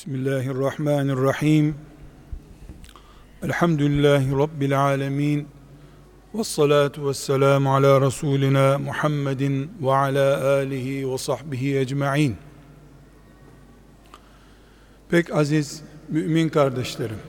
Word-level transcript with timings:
Bismillahirrahmanirrahim. 0.00 1.74
Elhamdülillahi 3.42 4.32
Rabbil 4.32 4.80
alemin. 4.80 5.48
Ve 6.34 6.44
salatu 6.44 7.08
ve 7.08 7.14
selamu 7.14 7.74
ala 7.74 8.00
Resulina 8.00 8.78
Muhammedin 8.78 9.70
ve 9.80 9.92
ala 9.92 10.46
alihi 10.46 11.12
ve 11.12 11.18
sahbihi 11.18 11.78
ecma'in. 11.78 12.36
Pek 15.08 15.34
aziz 15.34 15.82
mümin 16.08 16.48
kardeşlerim. 16.48 17.20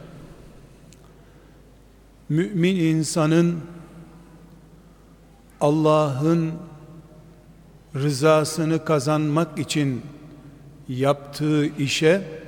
Mümin 2.30 2.76
insanın 2.76 3.60
Allah'ın 5.62 6.54
rızasını 7.96 8.86
kazanmak 8.86 9.60
için 9.60 10.02
yaptığı 10.88 11.66
işe 11.66 12.41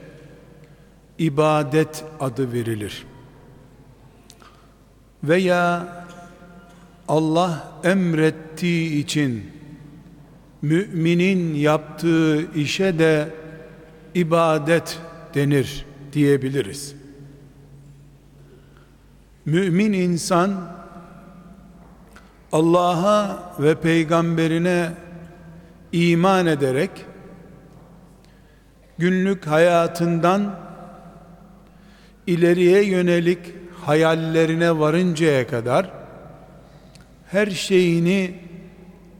ibadet 1.17 2.03
adı 2.19 2.53
verilir. 2.53 3.05
Veya 5.23 5.87
Allah 7.07 7.71
emrettiği 7.83 9.03
için 9.03 9.51
müminin 10.61 11.53
yaptığı 11.53 12.53
işe 12.53 12.99
de 12.99 13.29
ibadet 14.15 14.99
denir 15.35 15.85
diyebiliriz. 16.13 16.95
Mümin 19.45 19.93
insan 19.93 20.73
Allah'a 22.51 23.53
ve 23.59 23.75
peygamberine 23.75 24.91
iman 25.91 26.45
ederek 26.45 26.91
günlük 28.97 29.47
hayatından 29.47 30.62
ileriye 32.27 32.83
yönelik 32.83 33.39
hayallerine 33.85 34.79
varıncaya 34.79 35.47
kadar 35.47 35.91
her 37.31 37.47
şeyini 37.47 38.35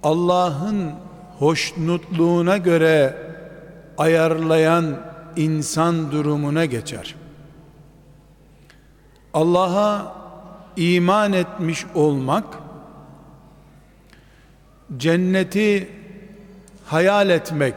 Allah'ın 0.04 0.92
hoşnutluğuna 1.40 2.58
göre 2.58 3.18
ayarlayan 3.98 5.02
insan 5.36 6.12
durumuna 6.12 6.66
geçer. 6.66 7.16
Allah'a 9.34 10.16
iman 10.78 11.34
etmiş 11.34 11.86
olmak 11.96 12.46
cenneti 14.98 15.90
hayal 16.86 17.30
etmek 17.30 17.76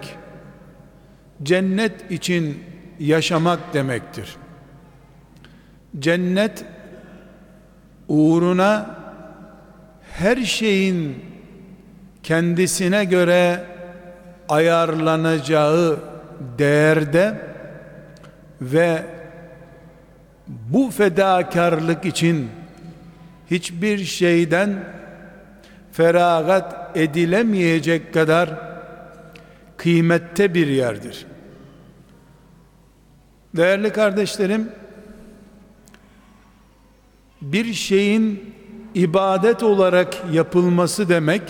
cennet 1.43 2.11
için 2.11 2.63
yaşamak 2.99 3.75
demektir 3.75 4.37
cennet 5.99 6.65
uğruna 8.09 8.97
her 10.13 10.37
şeyin 10.37 11.25
kendisine 12.23 13.05
göre 13.05 13.65
ayarlanacağı 14.49 15.99
değerde 16.59 17.41
ve 18.61 19.03
bu 20.49 20.91
fedakarlık 20.91 22.05
için 22.05 22.49
hiçbir 23.51 23.99
şeyden 23.99 24.85
feragat 25.93 26.97
edilemeyecek 26.97 28.15
kadar 28.15 28.51
kıymette 29.77 30.55
bir 30.55 30.67
yerdir. 30.67 31.27
Değerli 33.57 33.93
kardeşlerim, 33.93 34.69
bir 37.43 37.75
şeyin 37.75 38.55
ibadet 38.95 39.63
olarak 39.63 40.25
yapılması 40.33 41.09
demek 41.09 41.43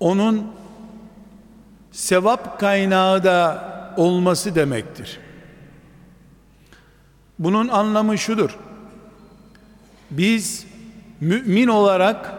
onun 0.00 0.46
sevap 1.92 2.60
kaynağı 2.60 3.24
da 3.24 3.68
olması 3.96 4.54
demektir. 4.54 5.18
Bunun 7.38 7.68
anlamı 7.68 8.18
şudur. 8.18 8.56
Biz 10.10 10.66
mümin 11.20 11.68
olarak 11.68 12.34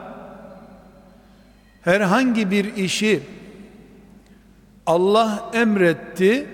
herhangi 1.81 2.51
bir 2.51 2.75
işi 2.75 3.21
Allah 4.85 5.51
emretti, 5.53 6.47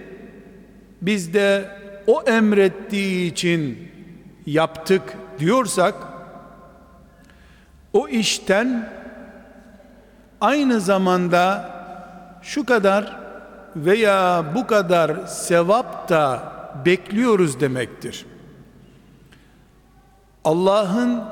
biz 1.02 1.34
de 1.34 1.69
o 2.07 2.22
emrettiği 2.22 3.31
için 3.31 3.91
yaptık 4.45 5.01
diyorsak 5.39 5.95
o 7.94 8.07
işten 8.07 8.89
aynı 10.41 10.79
zamanda 10.81 11.72
şu 12.41 12.66
kadar 12.66 13.19
veya 13.75 14.45
bu 14.55 14.67
kadar 14.67 15.28
sevap 15.28 16.09
da 16.09 16.51
bekliyoruz 16.85 17.59
demektir. 17.59 18.25
Allah'ın 20.44 21.23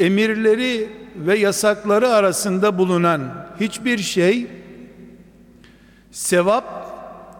emirleri 0.00 0.92
ve 1.16 1.38
yasakları 1.38 2.08
arasında 2.08 2.78
bulunan 2.78 3.20
hiçbir 3.60 3.98
şey 3.98 4.50
sevap 6.10 6.64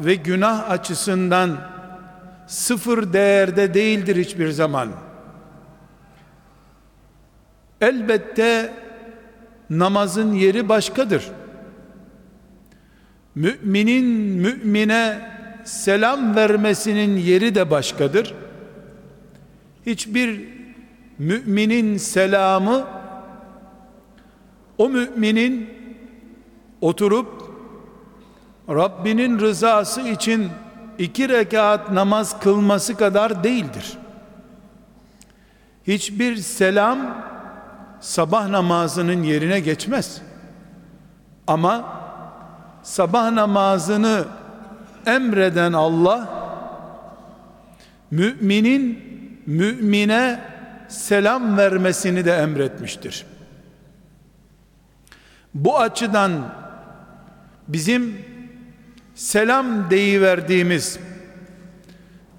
ve 0.00 0.14
günah 0.14 0.70
açısından 0.70 1.56
sıfır 2.46 3.12
değerde 3.12 3.74
değildir 3.74 4.16
hiçbir 4.16 4.50
zaman. 4.50 4.88
Elbette 7.80 8.74
namazın 9.70 10.32
yeri 10.32 10.68
başkadır. 10.68 11.30
Müminin 13.34 14.06
mümine 14.40 15.30
selam 15.64 16.36
vermesinin 16.36 17.16
yeri 17.16 17.54
de 17.54 17.70
başkadır. 17.70 18.34
Hiçbir 19.86 20.48
müminin 21.18 21.96
selamı 21.96 22.86
o 24.78 24.88
müminin 24.88 25.70
oturup 26.80 27.28
Rabbinin 28.68 29.38
rızası 29.38 30.00
için 30.08 30.48
iki 30.98 31.28
rekat 31.28 31.92
namaz 31.92 32.40
kılması 32.40 32.96
kadar 32.96 33.44
değildir. 33.44 33.98
Hiçbir 35.86 36.36
selam 36.36 37.24
sabah 38.00 38.48
namazının 38.48 39.22
yerine 39.22 39.60
geçmez. 39.60 40.22
Ama 41.46 41.84
sabah 42.82 43.30
namazını 43.30 44.24
emreden 45.06 45.72
Allah 45.72 46.28
müminin 48.10 49.06
mümine 49.46 50.40
selam 50.88 51.56
vermesini 51.56 52.24
de 52.24 52.32
emretmiştir. 52.32 53.26
Bu 55.54 55.78
açıdan 55.78 56.32
bizim 57.68 58.16
selam 59.16 59.90
deyiverdiğimiz 59.90 60.98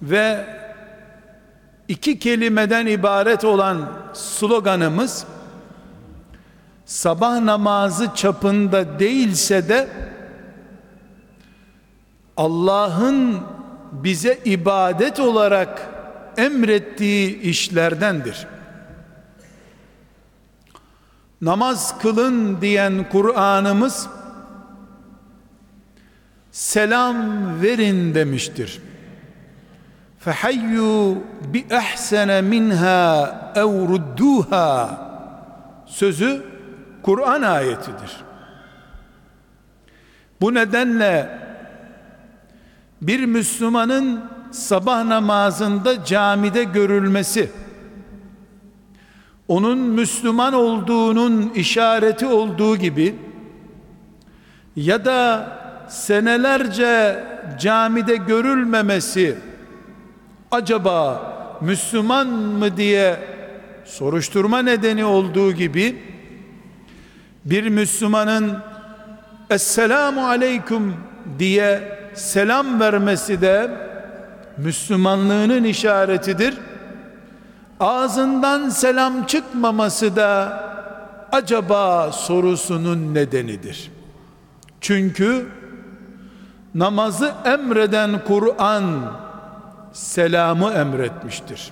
ve 0.02 0.46
iki 1.88 2.20
kelimeden 2.20 2.86
ibaret 2.86 3.44
olan 3.44 3.92
sloganımız 4.14 5.26
sabah 6.86 7.40
namazı 7.40 8.16
çapında 8.16 9.00
değilse 9.00 9.70
de 9.70 9.88
Allah'ın 12.38 13.42
bize 13.92 14.40
ibadet 14.46 15.20
olarak 15.20 15.90
emrettiği 16.38 17.42
işlerdendir. 17.42 18.48
Namaz 21.42 22.00
kılın 22.00 22.62
diyen 22.62 23.10
Kur'an'ımız 23.12 24.08
selam 26.58 27.16
verin 27.62 28.16
demiştir. 28.16 28.80
Fehayyu 30.20 31.18
bi 31.54 31.66
ehsene 31.70 32.42
minha 32.42 33.52
ev 33.56 33.90
rudduha 33.90 35.00
sözü 35.86 36.46
Kur'an 37.04 37.42
ayetidir. 37.42 38.18
Bu 40.42 40.54
nedenle 40.54 41.40
bir 43.02 43.26
Müslümanın 43.26 44.26
sabah 44.52 45.04
namazında 45.04 46.06
camide 46.06 46.64
görülmesi 46.64 47.52
onun 49.48 49.80
Müslüman 49.80 50.54
olduğunun 50.54 51.50
işareti 51.50 52.26
olduğu 52.26 52.78
gibi 52.78 53.16
ya 54.76 55.06
da 55.06 55.48
senelerce 55.90 57.24
camide 57.60 58.16
görülmemesi 58.16 59.36
acaba 60.52 61.34
Müslüman 61.62 62.28
mı 62.28 62.78
diye 62.78 63.20
soruşturma 63.86 64.62
nedeni 64.62 65.06
olduğu 65.06 65.52
gibi 65.52 66.02
bir 67.46 67.70
Müslümanın 67.70 68.58
Esselamu 69.50 70.28
Aleyküm 70.28 70.96
diye 71.40 72.00
selam 72.14 72.80
vermesi 72.80 73.42
de 73.42 73.72
Müslümanlığının 74.58 75.64
işaretidir. 75.64 76.58
Ağzından 77.80 78.70
selam 78.70 79.26
çıkmaması 79.26 80.16
da 80.16 80.64
acaba 81.32 82.12
sorusunun 82.12 83.14
nedenidir. 83.14 83.92
Çünkü 84.82 85.48
namazı 86.78 87.34
emreden 87.46 88.24
Kur'an 88.24 89.14
selamı 89.94 90.72
emretmiştir. 90.72 91.72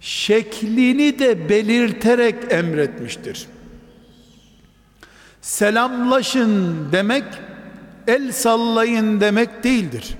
Şeklini 0.00 1.18
de 1.18 1.48
belirterek 1.48 2.52
emretmiştir. 2.52 3.46
Selamlaşın 5.40 6.76
demek 6.92 7.24
el 8.06 8.32
sallayın 8.32 9.20
demek 9.20 9.64
değildir. 9.64 10.14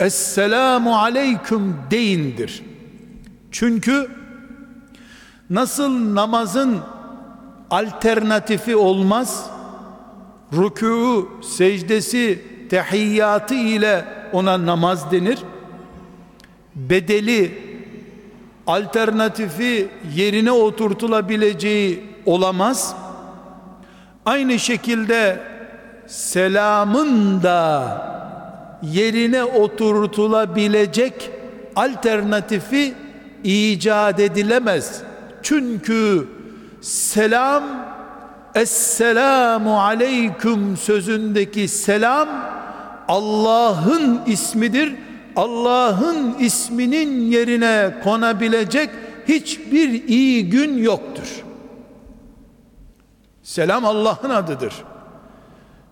Esselamu 0.00 0.96
aleyküm 0.96 1.76
deyindir. 1.90 2.62
Çünkü 3.50 4.10
nasıl 5.50 6.14
namazın 6.14 6.78
alternatifi 7.70 8.76
olmaz, 8.76 9.50
rükû, 10.52 11.26
secdesi, 11.42 12.57
tehiyyatı 12.68 13.54
ile 13.54 14.04
ona 14.32 14.66
namaz 14.66 15.12
denir. 15.12 15.38
Bedeli, 16.74 17.58
alternatifi 18.66 19.88
yerine 20.14 20.52
oturtulabileceği 20.52 22.04
olamaz. 22.26 22.96
Aynı 24.26 24.58
şekilde 24.58 25.40
selamın 26.06 27.42
da 27.42 28.08
yerine 28.82 29.44
oturtulabilecek 29.44 31.30
alternatifi 31.76 32.94
icat 33.44 34.20
edilemez. 34.20 35.02
Çünkü 35.42 36.28
selam 36.80 37.87
Esselamu 38.54 39.80
aleyküm 39.80 40.76
sözündeki 40.76 41.68
selam 41.68 42.28
Allah'ın 43.08 44.20
ismidir. 44.26 44.94
Allah'ın 45.36 46.34
isminin 46.38 47.30
yerine 47.30 47.94
konabilecek 48.04 48.90
hiçbir 49.28 50.08
iyi 50.08 50.50
gün 50.50 50.78
yoktur. 50.82 51.44
Selam 53.42 53.84
Allah'ın 53.84 54.30
adıdır. 54.30 54.74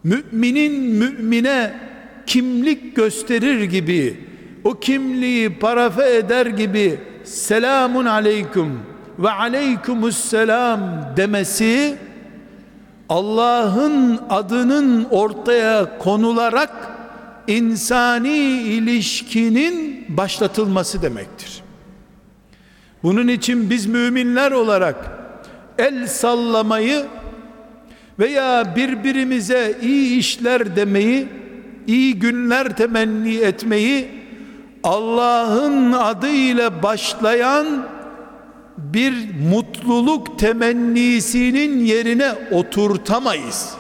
Müminin 0.05 0.73
mümine 0.83 1.75
kimlik 2.27 2.97
gösterir 2.97 3.65
gibi 3.65 4.21
o 4.65 4.75
kimliği 4.75 5.59
parafe 5.59 6.17
eder 6.17 6.47
gibi 6.47 7.01
selamun 7.25 8.07
aleyküm 8.07 8.81
ve 9.19 9.31
aleykümüsselam 9.31 10.81
demesi 11.17 11.97
Allah'ın 13.09 14.21
adının 14.31 15.07
ortaya 15.11 15.99
konularak 15.99 16.97
insani 17.47 18.37
ilişkinin 18.63 20.05
başlatılması 20.09 21.03
demektir. 21.03 21.63
Bunun 23.03 23.29
için 23.29 23.71
biz 23.71 23.87
müminler 23.87 24.53
olarak 24.53 24.97
el 25.79 26.07
sallamayı 26.07 27.07
veya 28.19 28.77
birbirimize 28.77 29.79
iyi 29.83 30.19
işler 30.19 30.77
demeyi, 30.77 31.29
iyi 31.87 32.19
günler 32.19 32.77
temenni 32.77 33.37
etmeyi 33.37 34.09
Allah'ın 34.85 35.93
adıyla 35.93 36.83
başlayan 36.83 37.87
bir 38.79 39.15
mutluluk 39.51 40.39
temennisinin 40.39 41.85
yerine 41.85 42.33
oturtamayız. 42.51 43.75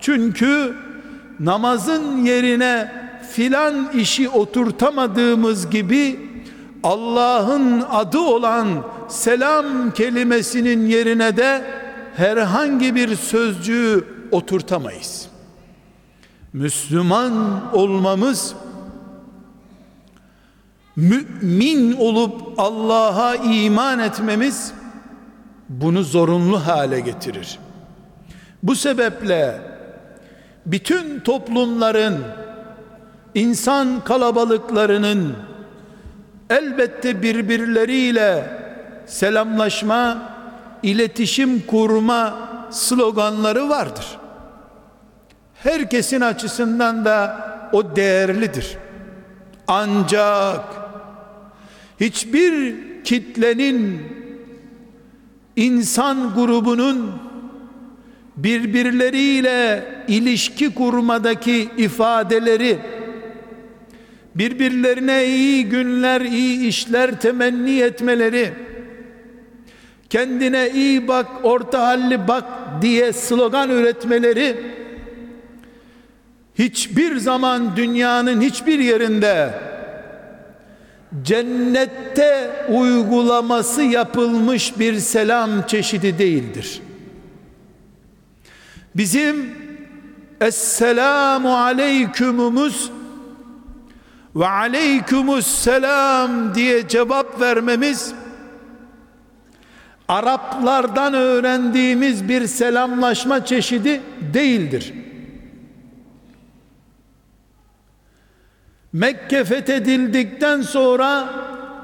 Çünkü 0.00 0.74
namazın 1.40 2.24
yerine 2.24 2.92
filan 3.32 3.92
işi 3.92 4.28
oturtamadığımız 4.28 5.70
gibi 5.70 6.28
Allah'ın 6.82 7.84
adı 7.90 8.18
olan 8.18 8.68
selam 9.08 9.90
kelimesinin 9.90 10.86
yerine 10.86 11.36
de 11.36 11.64
herhangi 12.16 12.94
bir 12.94 13.16
sözcüğü 13.16 14.04
oturtamayız. 14.30 15.28
Müslüman 16.52 17.62
olmamız 17.72 18.54
mümin 20.98 21.96
olup 21.96 22.58
Allah'a 22.58 23.34
iman 23.34 23.98
etmemiz 23.98 24.72
bunu 25.68 26.02
zorunlu 26.02 26.66
hale 26.66 27.00
getirir. 27.00 27.58
Bu 28.62 28.74
sebeple 28.74 29.60
bütün 30.66 31.20
toplumların 31.20 32.18
insan 33.34 34.04
kalabalıklarının 34.04 35.36
elbette 36.50 37.22
birbirleriyle 37.22 38.50
selamlaşma, 39.06 40.18
iletişim 40.82 41.66
kurma 41.66 42.34
sloganları 42.70 43.68
vardır. 43.68 44.18
Herkesin 45.54 46.20
açısından 46.20 47.04
da 47.04 47.36
o 47.72 47.96
değerlidir. 47.96 48.76
Ancak 49.68 50.77
hiçbir 52.00 52.74
kitlenin 53.04 54.00
insan 55.56 56.34
grubunun 56.34 57.12
birbirleriyle 58.36 59.84
ilişki 60.08 60.74
kurmadaki 60.74 61.68
ifadeleri 61.76 62.78
birbirlerine 64.34 65.26
iyi 65.26 65.64
günler, 65.64 66.20
iyi 66.20 66.66
işler 66.66 67.20
temenni 67.20 67.80
etmeleri 67.80 68.52
kendine 70.10 70.70
iyi 70.74 71.08
bak, 71.08 71.26
orta 71.42 71.86
halli 71.86 72.28
bak 72.28 72.44
diye 72.82 73.12
slogan 73.12 73.70
üretmeleri 73.70 74.56
hiçbir 76.58 77.16
zaman 77.16 77.76
dünyanın 77.76 78.40
hiçbir 78.40 78.78
yerinde 78.78 79.50
cennette 81.22 82.66
uygulaması 82.68 83.82
yapılmış 83.82 84.78
bir 84.78 84.98
selam 84.98 85.66
çeşidi 85.66 86.18
değildir. 86.18 86.82
Bizim 88.96 89.54
Esselamu 90.40 91.56
aleykümümüz 91.56 92.90
ve 94.36 94.46
aleykümüs 94.46 95.46
selam 95.46 96.54
diye 96.54 96.88
cevap 96.88 97.40
vermemiz 97.40 98.14
Araplardan 100.08 101.14
öğrendiğimiz 101.14 102.28
bir 102.28 102.46
selamlaşma 102.46 103.44
çeşidi 103.44 104.00
değildir. 104.34 104.94
Mekke 108.92 109.44
fethedildikten 109.44 110.62
sonra 110.62 111.28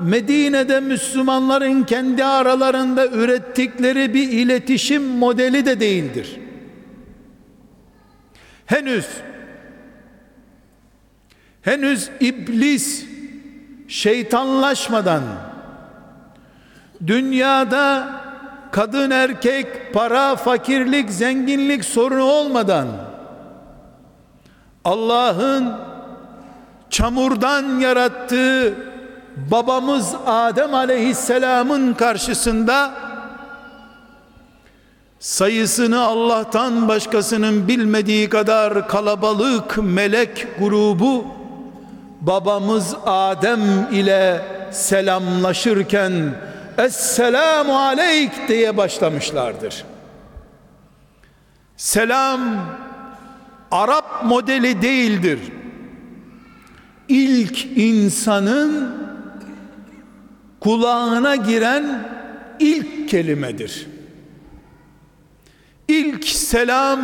Medine'de 0.00 0.80
Müslümanların 0.80 1.84
kendi 1.84 2.24
aralarında 2.24 3.06
ürettikleri 3.06 4.14
bir 4.14 4.28
iletişim 4.28 5.02
modeli 5.02 5.66
de 5.66 5.80
değildir. 5.80 6.40
Henüz 8.66 9.06
henüz 11.62 12.10
iblis 12.20 13.06
şeytanlaşmadan 13.88 15.22
dünyada 17.06 18.10
kadın 18.72 19.10
erkek 19.10 19.94
para 19.94 20.36
fakirlik 20.36 21.10
zenginlik 21.10 21.84
sorunu 21.84 22.22
olmadan 22.22 22.88
Allah'ın 24.84 25.93
çamurdan 26.94 27.80
yarattığı 27.80 28.74
babamız 29.36 30.14
Adem 30.26 30.74
aleyhisselamın 30.74 31.94
karşısında 31.94 32.94
sayısını 35.18 36.00
Allah'tan 36.00 36.88
başkasının 36.88 37.68
bilmediği 37.68 38.28
kadar 38.28 38.88
kalabalık 38.88 39.78
melek 39.82 40.46
grubu 40.58 41.26
babamız 42.20 42.94
Adem 43.06 43.92
ile 43.92 44.42
selamlaşırken 44.70 46.12
Esselamu 46.78 47.78
aleyk 47.78 48.48
diye 48.48 48.76
başlamışlardır. 48.76 49.84
Selam 51.76 52.40
Arap 53.70 54.24
modeli 54.24 54.82
değildir. 54.82 55.38
İlk 57.08 57.66
insanın 57.76 58.94
kulağına 60.60 61.36
giren 61.36 62.08
ilk 62.58 63.08
kelimedir. 63.08 63.86
İlk 65.88 66.24
selam 66.28 67.00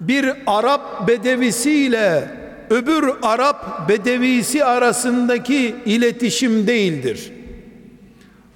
bir 0.00 0.32
Arap 0.46 1.08
bedevisiyle 1.08 2.30
öbür 2.70 3.10
Arap 3.22 3.88
bedevisi 3.88 4.64
arasındaki 4.64 5.76
iletişim 5.86 6.66
değildir. 6.66 7.32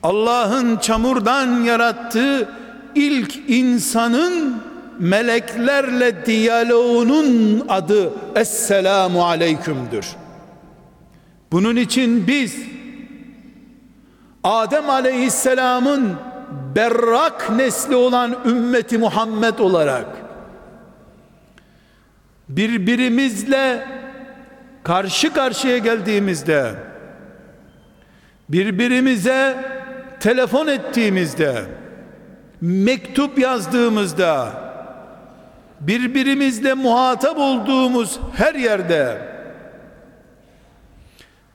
Allah'ın 0.02 0.76
çamurdan 0.76 1.62
yarattığı 1.62 2.48
ilk 2.94 3.36
insanın 3.48 4.62
meleklerle 5.02 6.26
diyaloğunun 6.26 7.64
adı 7.68 8.12
Esselamu 8.36 9.24
Aleyküm'dür. 9.24 10.06
Bunun 11.52 11.76
için 11.76 12.26
biz 12.26 12.56
Adem 14.44 14.90
Aleyhisselam'ın 14.90 16.16
berrak 16.76 17.50
nesli 17.50 17.96
olan 17.96 18.36
ümmeti 18.46 18.98
Muhammed 18.98 19.58
olarak 19.58 20.06
birbirimizle 22.48 23.86
karşı 24.82 25.32
karşıya 25.32 25.78
geldiğimizde 25.78 26.74
birbirimize 28.48 29.56
telefon 30.20 30.66
ettiğimizde 30.66 31.64
mektup 32.60 33.38
yazdığımızda 33.38 34.62
birbirimizle 35.86 36.74
muhatap 36.74 37.38
olduğumuz 37.38 38.20
her 38.36 38.54
yerde 38.54 39.18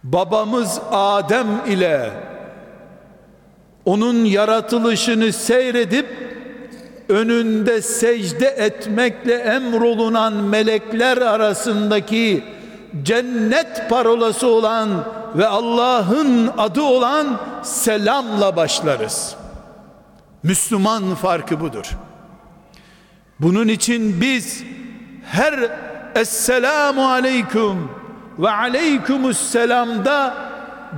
babamız 0.03 0.81
Adem 0.91 1.48
ile 1.67 2.12
onun 3.86 4.25
yaratılışını 4.25 5.34
seyredip 5.34 6.05
önünde 7.10 7.81
secde 7.81 8.48
etmekle 8.48 9.34
emrolunan 9.34 10.34
melekler 10.34 11.17
arasındaki 11.17 12.43
cennet 13.03 13.89
parolası 13.89 14.48
olan 14.48 14.89
ve 15.36 15.48
Allah'ın 15.48 16.51
adı 16.57 16.81
olan 16.81 17.39
selamla 17.63 18.55
başlarız. 18.55 19.36
Müslüman 20.43 21.15
farkı 21.15 21.60
budur. 21.60 21.98
Bunun 23.39 23.67
için 23.67 24.22
biz 24.22 24.63
her 25.24 25.72
Esselamu 26.15 27.10
Aleyküm 27.10 27.89
ve 28.39 28.50
Aleykümüsselam'da 28.50 30.38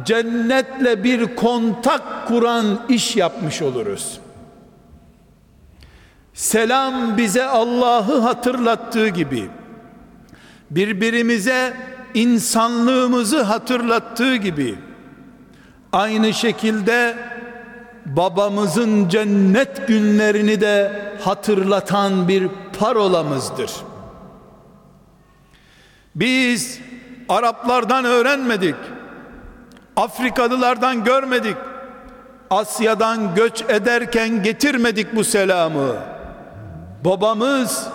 cennetle 0.06 1.04
bir 1.04 1.36
kontak 1.36 2.28
kuran 2.28 2.86
iş 2.90 3.16
yapmış 3.16 3.62
oluruz. 3.62 4.20
Selam 6.34 7.18
bize 7.18 7.46
Allah'ı 7.46 8.20
hatırlattığı 8.20 9.08
gibi 9.08 9.50
birbirimize 10.70 11.74
insanlığımızı 12.14 13.42
hatırlattığı 13.42 14.36
gibi 14.36 14.76
aynı 15.92 16.34
şekilde 16.34 17.16
babamızın 18.16 19.10
cennet 19.10 19.88
günlerini 19.88 20.62
de 20.62 21.02
hatırlatan 21.22 22.28
bir 22.28 22.48
parolamızdır. 22.80 23.72
Biz 26.16 26.80
Araplardan 27.30 28.06
öğrenmedik. 28.06 28.76
Afrikalılardan 29.96 31.04
görmedik. 31.04 31.56
Asya'dan 32.50 33.36
göç 33.36 33.64
ederken 33.70 34.44
getirmedik 34.44 35.16
bu 35.16 35.24
selamı. 35.24 35.96
Babamız 37.06 37.88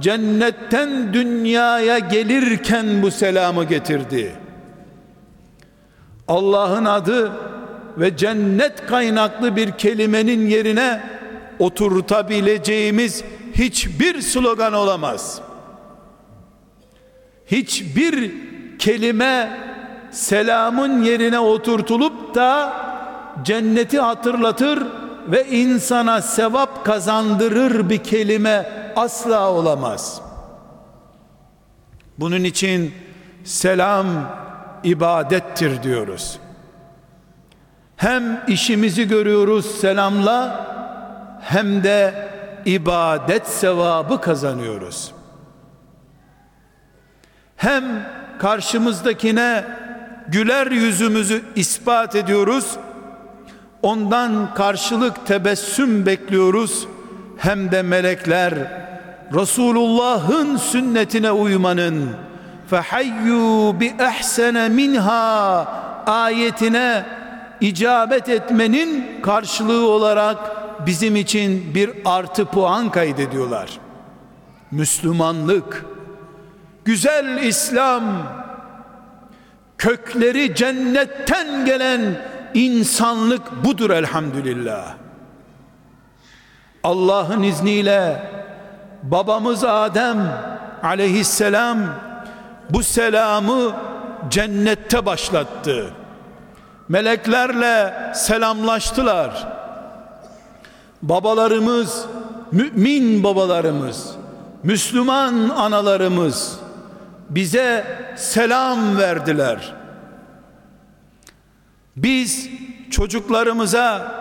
cennetten 0.00 1.14
dünyaya 1.14 1.98
gelirken 1.98 3.02
bu 3.02 3.10
selamı 3.10 3.64
getirdi. 3.64 4.32
Allah'ın 6.28 6.84
adı 6.84 7.32
ve 7.96 8.16
cennet 8.16 8.86
kaynaklı 8.86 9.56
bir 9.56 9.70
kelimenin 9.70 10.48
yerine 10.48 11.00
oturtabileceğimiz 11.58 13.24
hiçbir 13.54 14.20
slogan 14.20 14.72
olamaz. 14.72 15.40
Hiçbir 17.46 18.32
kelime 18.78 19.58
selamın 20.10 21.02
yerine 21.02 21.38
oturtulup 21.38 22.34
da 22.34 22.72
cenneti 23.42 24.00
hatırlatır 24.00 24.86
ve 25.26 25.46
insana 25.48 26.22
sevap 26.22 26.84
kazandırır 26.84 27.90
bir 27.90 27.98
kelime 27.98 28.72
asla 28.96 29.50
olamaz. 29.52 30.22
Bunun 32.18 32.44
için 32.44 32.94
selam 33.44 34.06
ibadettir 34.84 35.82
diyoruz. 35.82 36.38
Hem 38.00 38.40
işimizi 38.48 39.08
görüyoruz 39.08 39.66
selamla 39.80 40.66
hem 41.42 41.84
de 41.84 42.28
ibadet 42.64 43.46
sevabı 43.46 44.20
kazanıyoruz. 44.20 45.12
Hem 47.56 47.84
karşımızdakine 48.38 49.64
güler 50.28 50.70
yüzümüzü 50.70 51.42
ispat 51.56 52.16
ediyoruz. 52.16 52.76
Ondan 53.82 54.54
karşılık 54.54 55.26
tebessüm 55.26 56.06
bekliyoruz. 56.06 56.88
Hem 57.36 57.70
de 57.70 57.82
melekler 57.82 58.54
Resulullah'ın 59.34 60.56
sünnetine 60.56 61.30
uymanın 61.30 62.10
fehayyu 62.70 63.80
bi 63.80 63.94
ehsene 63.98 64.68
minha 64.68 65.64
ayetine 66.06 67.19
icabet 67.60 68.28
etmenin 68.28 69.20
karşılığı 69.22 69.88
olarak 69.88 70.38
bizim 70.86 71.16
için 71.16 71.74
bir 71.74 71.90
artı 72.04 72.44
puan 72.44 72.90
kaydediyorlar. 72.90 73.70
Müslümanlık, 74.70 75.84
güzel 76.84 77.38
İslam, 77.42 78.02
kökleri 79.78 80.54
cennetten 80.54 81.64
gelen 81.66 82.00
insanlık 82.54 83.64
budur 83.64 83.90
elhamdülillah. 83.90 84.94
Allah'ın 86.84 87.42
izniyle 87.42 88.22
babamız 89.02 89.64
Adem 89.64 90.18
aleyhisselam 90.82 91.78
bu 92.70 92.82
selamı 92.82 93.72
cennette 94.30 95.06
başlattı. 95.06 95.94
Meleklerle 96.90 97.94
selamlaştılar. 98.14 99.48
Babalarımız, 101.02 102.06
mümin 102.52 103.24
babalarımız, 103.24 104.14
Müslüman 104.62 105.48
analarımız 105.48 106.58
bize 107.28 107.84
selam 108.16 108.98
verdiler. 108.98 109.74
Biz 111.96 112.48
çocuklarımıza 112.90 114.14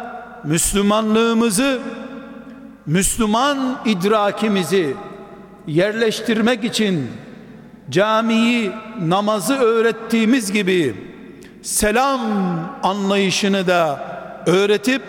Müslümanlığımızı, 0.43 1.79
Müslüman 2.85 3.81
idrakimizi 3.85 4.95
yerleştirmek 5.67 6.63
için 6.63 7.11
camiyi, 7.89 8.71
namazı 9.01 9.55
öğrettiğimiz 9.55 10.51
gibi 10.51 11.08
selam 11.61 12.21
anlayışını 12.83 13.67
da 13.67 13.99
öğretip 14.45 15.01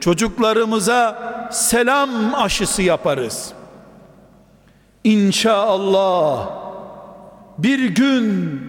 çocuklarımıza 0.00 1.18
selam 1.52 2.34
aşısı 2.34 2.82
yaparız. 2.82 3.52
İnşallah 5.04 6.48
bir 7.58 7.88
gün 7.88 8.60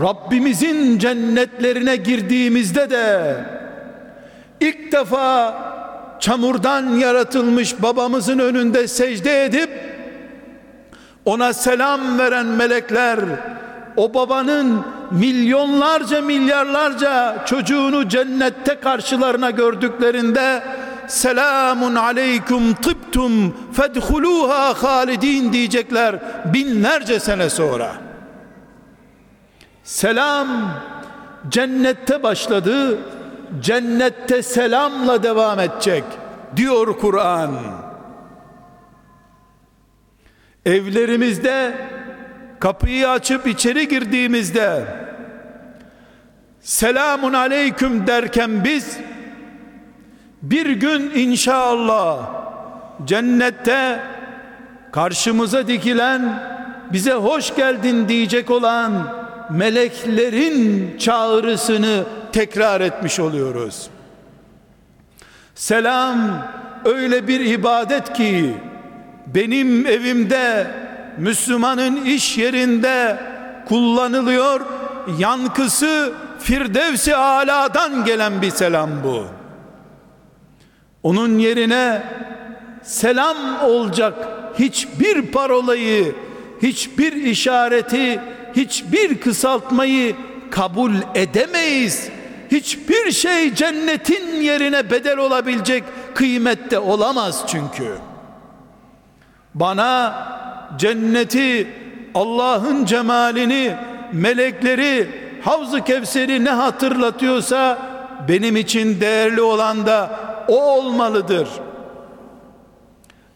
Rabbimizin 0.00 0.98
cennetlerine 0.98 1.96
girdiğimizde 1.96 2.90
de 2.90 3.36
ilk 4.60 4.92
defa 4.92 5.54
çamurdan 6.20 6.86
yaratılmış 6.86 7.82
babamızın 7.82 8.38
önünde 8.38 8.88
secde 8.88 9.44
edip 9.44 9.70
ona 11.24 11.52
selam 11.52 12.18
veren 12.18 12.46
melekler 12.46 13.20
o 13.96 14.14
babanın 14.14 14.84
milyonlarca 15.10 16.22
milyarlarca 16.22 17.44
çocuğunu 17.46 18.08
cennette 18.08 18.80
karşılarına 18.80 19.50
gördüklerinde 19.50 20.62
selamun 21.06 21.94
aleyküm 21.94 22.74
tıptum 22.74 23.54
fedhuluha 23.72 24.82
halidin 24.82 25.52
diyecekler 25.52 26.16
binlerce 26.54 27.20
sene 27.20 27.50
sonra. 27.50 27.92
Selam 29.84 30.48
cennette 31.48 32.22
başladı 32.22 32.98
cennette 33.60 34.42
selamla 34.42 35.22
devam 35.22 35.60
edecek 35.60 36.04
diyor 36.56 36.98
Kur'an. 36.98 37.54
Evlerimizde 40.66 41.74
kapıyı 42.60 43.08
açıp 43.08 43.46
içeri 43.46 43.88
girdiğimizde 43.88 44.84
selamun 46.60 47.32
aleyküm 47.32 48.06
derken 48.06 48.64
biz 48.64 48.96
bir 50.42 50.70
gün 50.70 51.10
inşallah 51.10 52.30
cennette 53.04 54.00
karşımıza 54.92 55.68
dikilen 55.68 56.42
bize 56.92 57.12
hoş 57.12 57.56
geldin 57.56 58.08
diyecek 58.08 58.50
olan 58.50 59.14
meleklerin 59.50 60.96
çağrısını 60.98 62.04
tekrar 62.32 62.80
etmiş 62.80 63.20
oluyoruz. 63.20 63.88
Selam 65.54 66.18
öyle 66.84 67.28
bir 67.28 67.40
ibadet 67.40 68.12
ki 68.12 68.54
benim 69.26 69.86
evimde 69.86 70.66
Müslümanın 71.18 72.04
iş 72.04 72.38
yerinde 72.38 73.20
kullanılıyor. 73.68 74.60
Yankısı 75.18 76.12
Firdevsi 76.38 77.16
Ala'dan 77.16 78.04
gelen 78.04 78.42
bir 78.42 78.50
selam 78.50 78.90
bu. 79.04 79.26
Onun 81.02 81.38
yerine 81.38 82.02
selam 82.82 83.36
olacak 83.64 84.14
hiçbir 84.58 85.26
parolayı, 85.26 86.14
hiçbir 86.62 87.12
işareti, 87.12 88.20
hiçbir 88.56 89.20
kısaltmayı 89.20 90.16
kabul 90.50 90.92
edemeyiz. 91.14 92.08
Hiçbir 92.50 93.12
şey 93.12 93.54
cennetin 93.54 94.40
yerine 94.40 94.90
bedel 94.90 95.18
olabilecek 95.18 95.84
kıymette 96.14 96.78
olamaz 96.78 97.44
çünkü. 97.46 97.98
Bana 99.54 100.14
cenneti, 100.76 101.68
Allah'ın 102.14 102.84
cemalini, 102.84 103.76
melekleri, 104.12 105.08
Havz-ı 105.42 105.84
Kevser'i 105.84 106.44
ne 106.44 106.50
hatırlatıyorsa 106.50 107.78
benim 108.28 108.56
için 108.56 109.00
değerli 109.00 109.42
olan 109.42 109.86
da 109.86 110.10
o 110.48 110.72
olmalıdır. 110.72 111.48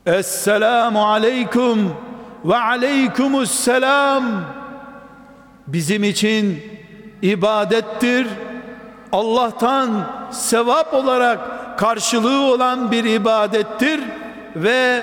Esselamu 0.07 1.07
aleyküm 1.07 1.91
ve 2.45 2.57
aleykümüsselam 2.57 4.25
bizim 5.67 6.05
için 6.05 6.62
ibadettir. 7.23 8.27
Allah'tan 9.12 9.91
sevap 10.31 10.95
olarak 10.95 11.39
karşılığı 11.79 12.41
olan 12.41 12.91
bir 12.91 13.05
ibadettir 13.05 14.01
ve 14.57 15.03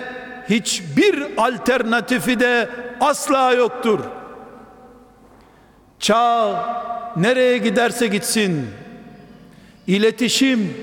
hiçbir 0.50 1.26
alternatifi 1.38 2.40
de 2.40 2.70
asla 3.02 3.54
yoktur. 3.54 4.00
Çağ 6.00 6.66
nereye 7.16 7.58
giderse 7.58 8.08
gitsin 8.08 8.68
iletişim, 9.88 10.78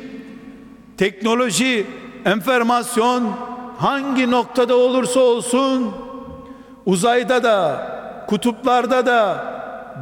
teknoloji, 0.96 1.87
enformasyon 2.24 3.33
hangi 3.79 4.31
noktada 4.31 4.76
olursa 4.76 5.20
olsun 5.20 5.94
uzayda 6.87 7.42
da, 7.42 7.87
kutuplarda 8.29 9.07
da, 9.07 9.44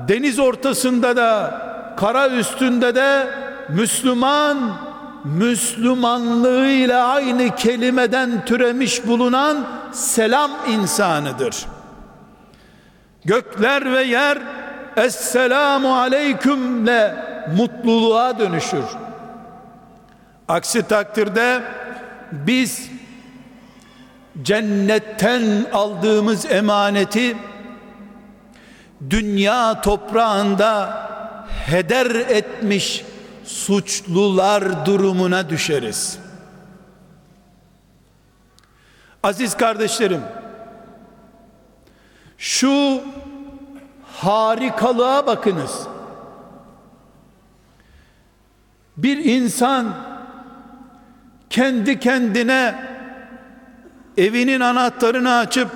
deniz 0.08 0.38
ortasında 0.38 1.16
da, 1.16 1.60
kara 1.96 2.28
üstünde 2.28 2.94
de 2.94 3.26
Müslüman 3.68 4.76
Müslümanlığıyla 5.24 7.06
aynı 7.06 7.56
kelimeden 7.56 8.44
türemiş 8.44 9.06
bulunan 9.06 9.66
selam 9.92 10.50
insanıdır. 10.68 11.66
Gökler 13.24 13.92
ve 13.92 14.02
yer 14.02 14.38
Esselamu 14.96 15.96
aleykümle 15.96 17.14
mutluluğa 17.56 18.38
dönüşür. 18.38 18.84
Aksi 20.48 20.88
takdirde 20.88 21.62
biz 22.32 22.90
cennetten 24.42 25.42
aldığımız 25.72 26.46
emaneti 26.50 27.36
dünya 29.10 29.80
toprağında 29.80 31.04
heder 31.66 32.14
etmiş 32.14 33.04
suçlular 33.44 34.86
durumuna 34.86 35.50
düşeriz. 35.50 36.18
Aziz 39.22 39.56
kardeşlerim, 39.56 40.20
şu 42.38 43.00
harikalığa 44.12 45.26
bakınız. 45.26 45.86
Bir 48.96 49.24
insan 49.24 49.94
kendi 51.50 52.00
kendine 52.00 52.74
evinin 54.16 54.60
anahtarını 54.60 55.34
açıp 55.36 55.70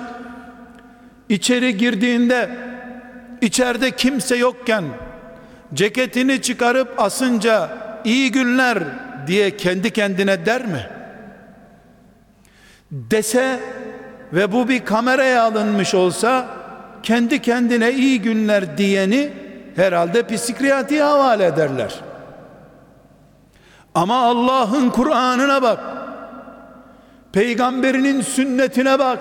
içeri 1.29 1.77
girdiğinde 1.77 2.57
içeride 3.41 3.91
kimse 3.91 4.35
yokken 4.35 4.83
ceketini 5.73 6.41
çıkarıp 6.41 6.99
asınca 7.01 7.69
iyi 8.03 8.31
günler 8.31 8.79
diye 9.27 9.57
kendi 9.57 9.91
kendine 9.91 10.45
der 10.45 10.65
mi? 10.65 10.89
Dese 12.91 13.59
ve 14.33 14.51
bu 14.51 14.69
bir 14.69 14.85
kameraya 14.85 15.43
alınmış 15.43 15.95
olsa 15.95 16.45
kendi 17.03 17.41
kendine 17.41 17.91
iyi 17.91 18.21
günler 18.21 18.77
diyeni 18.77 19.33
herhalde 19.75 20.27
psikiyatriye 20.27 21.03
havale 21.03 21.45
ederler. 21.45 21.95
Ama 23.95 24.17
Allah'ın 24.17 24.89
Kur'an'ına 24.89 25.61
bak. 25.61 25.79
Peygamberinin 27.31 28.21
sünnetine 28.21 28.99
bak. 28.99 29.19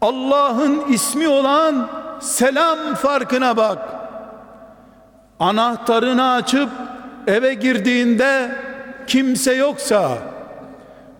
Allah'ın 0.00 0.92
ismi 0.92 1.28
olan 1.28 1.88
selam 2.20 2.94
farkına 2.94 3.56
bak. 3.56 3.97
Anahtarını 5.40 6.32
açıp 6.32 6.68
eve 7.26 7.54
girdiğinde 7.54 8.50
kimse 9.06 9.54
yoksa 9.54 10.18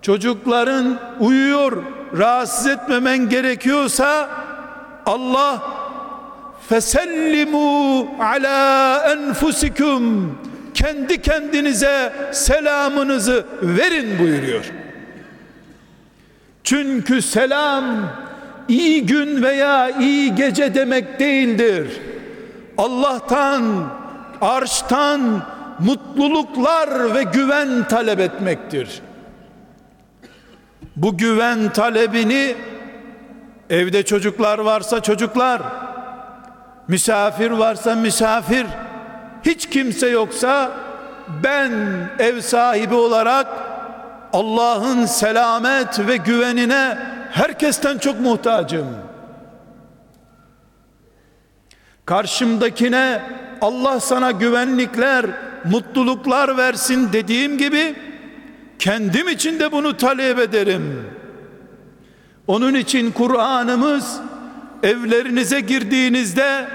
çocukların 0.03 0.99
uyuyor 1.21 1.83
rahatsız 2.19 2.67
etmemen 2.67 3.29
gerekiyorsa 3.29 4.29
Allah 5.07 5.63
fesellimu 6.69 8.09
ala 8.21 8.99
enfusikum 9.13 10.35
kendi 10.75 11.23
kendinize 11.23 12.13
selamınızı 12.33 13.47
verin 13.63 14.19
buyuruyor. 14.19 14.65
Çünkü 16.65 17.23
selam 17.23 17.85
iyi 18.69 19.07
gün 19.07 19.43
veya 19.43 19.91
iyi 19.91 20.35
gece 20.35 20.75
demek 20.75 21.21
değildir. 21.21 21.89
Allah'tan, 22.79 23.91
arştan 24.41 25.43
mutluluklar 25.79 27.15
ve 27.15 27.23
güven 27.23 27.89
talep 27.89 28.21
etmektir. 28.21 29.03
Bu 30.97 31.17
güven 31.17 31.73
talebini 31.73 32.55
evde 33.71 34.03
çocuklar 34.05 34.59
varsa 34.59 35.01
çocuklar, 35.01 35.63
misafir 36.89 37.51
varsa 37.51 37.95
misafir, 37.95 38.67
hiç 39.43 39.71
kimse 39.71 40.09
yoksa 40.09 40.71
ben 41.43 41.73
ev 42.19 42.41
sahibi 42.41 42.95
olarak 42.95 43.47
Allah'ın 44.33 45.07
selamet 45.07 46.07
ve 46.07 46.17
güvenine 46.17 46.99
herkesten 47.31 47.99
çok 47.99 48.21
muhtacım. 48.21 48.87
Karşımdakine 52.05 53.23
Allah 53.61 54.01
sana 54.01 54.31
güvenlikler, 54.31 55.27
mutluluklar 55.65 56.57
versin 56.57 57.09
dediğim 57.13 57.59
gibi 57.59 57.95
kendim 58.79 59.29
için 59.29 59.61
de 59.61 59.73
bunu 59.73 59.97
talep 59.97 60.39
ederim. 60.39 61.05
Onun 62.47 62.75
için 62.75 63.13
Kur'an'ımız 63.13 64.21
evlerinize 64.83 65.61
girdiğinizde 65.61 66.69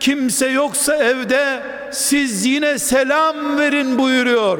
kimse 0.00 0.48
yoksa 0.48 0.96
evde 0.96 1.62
siz 1.90 2.46
yine 2.46 2.78
selam 2.78 3.58
verin 3.58 3.98
buyuruyor. 3.98 4.58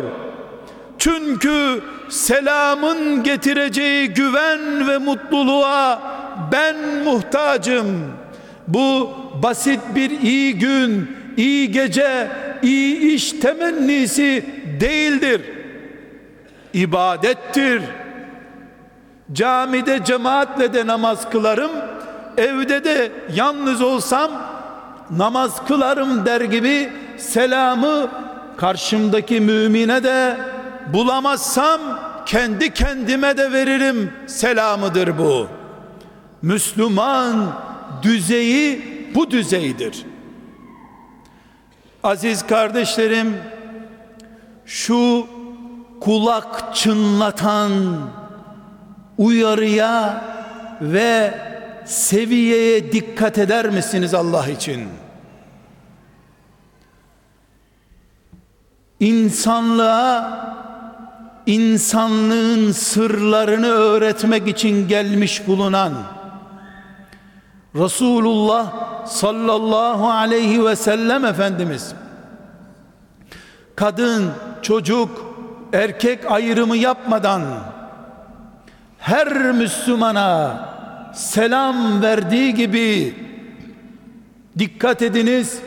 Çünkü 0.98 1.80
selamın 2.08 3.22
getireceği 3.22 4.08
güven 4.08 4.88
ve 4.88 4.98
mutluluğa 4.98 6.02
ben 6.52 6.76
muhtacım. 7.04 7.86
Bu 8.68 9.10
basit 9.42 9.80
bir 9.94 10.10
iyi 10.10 10.58
gün, 10.58 11.16
iyi 11.36 11.72
gece, 11.72 12.28
iyi 12.62 13.14
iş 13.14 13.32
temennisi 13.32 14.44
değildir. 14.80 15.40
İbadettir. 16.74 17.82
Camide 19.32 20.04
cemaatle 20.04 20.74
de 20.74 20.86
namaz 20.86 21.30
kılarım. 21.30 21.70
Evde 22.36 22.84
de 22.84 23.12
yalnız 23.34 23.82
olsam 23.82 24.30
namaz 25.10 25.66
kılarım 25.66 26.26
der 26.26 26.40
gibi 26.40 26.90
selamı 27.16 28.10
karşımdaki 28.56 29.40
mümine 29.40 30.04
de 30.04 30.36
bulamazsam 30.92 31.80
kendi 32.26 32.74
kendime 32.74 33.36
de 33.36 33.52
veririm 33.52 34.12
selamıdır 34.26 35.18
bu. 35.18 35.48
Müslüman 36.42 37.52
düzeyi 38.02 38.84
bu 39.14 39.30
düzeydir. 39.30 40.13
Aziz 42.04 42.46
kardeşlerim 42.46 43.36
şu 44.66 45.26
kulak 46.00 46.76
çınlatan 46.76 47.72
uyarıya 49.18 50.24
ve 50.80 51.34
seviyeye 51.84 52.92
dikkat 52.92 53.38
eder 53.38 53.68
misiniz 53.68 54.14
Allah 54.14 54.48
için? 54.48 54.88
İnsanlığa 59.00 60.44
insanlığın 61.46 62.72
sırlarını 62.72 63.68
öğretmek 63.68 64.48
için 64.48 64.88
gelmiş 64.88 65.46
bulunan 65.46 65.92
Resulullah 67.76 68.72
sallallahu 69.06 70.10
aleyhi 70.10 70.64
ve 70.64 70.76
sellem 70.76 71.24
Efendimiz 71.24 71.94
kadın, 73.76 74.30
çocuk, 74.62 75.34
erkek 75.72 76.30
ayrımı 76.30 76.76
yapmadan 76.76 77.42
her 78.98 79.52
Müslümana 79.52 80.58
selam 81.14 82.02
verdiği 82.02 82.54
gibi 82.54 83.14
dikkat 84.58 85.02
ediniz 85.02 85.58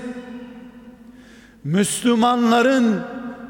Müslümanların 1.64 3.02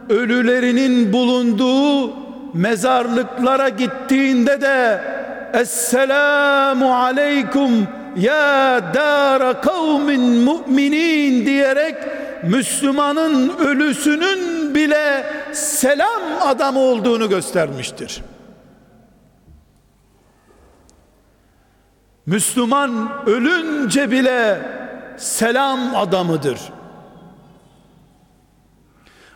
ölülerinin 0.10 1.13
bulunduğu 1.13 2.13
mezarlıklara 2.54 3.70
gittiğinde 3.70 4.62
de 4.62 5.02
Esselamu 5.54 6.96
aleykum 6.96 7.88
ya 8.18 8.94
dara 8.94 9.62
kavmin 9.62 10.22
mu'minin 10.22 11.46
diyerek 11.46 11.96
Müslümanın 12.44 13.58
ölüsünün 13.58 14.76
bile 14.76 15.26
selam 15.54 16.22
adamı 16.42 16.80
olduğunu 16.80 17.30
göstermiştir. 17.30 18.24
Müslüman 22.26 23.10
ölünce 23.26 24.12
bile 24.12 24.62
selam 25.18 25.96
adamıdır. 25.96 26.60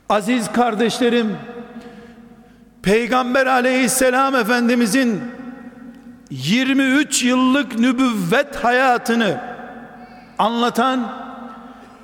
Aziz 0.09 0.51
kardeşlerim, 0.51 1.37
Peygamber 2.83 3.45
aleyhisselam 3.45 4.35
efendimizin 4.35 5.21
23 6.31 7.23
yıllık 7.23 7.79
nübüvvet 7.79 8.55
hayatını 8.55 9.41
anlatan 10.37 11.11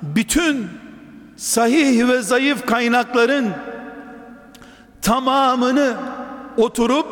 bütün 0.02 0.68
sahih 1.36 2.08
ve 2.08 2.22
zayıf 2.22 2.66
kaynakların 2.66 3.50
tamamını 5.02 5.94
oturup 6.56 7.06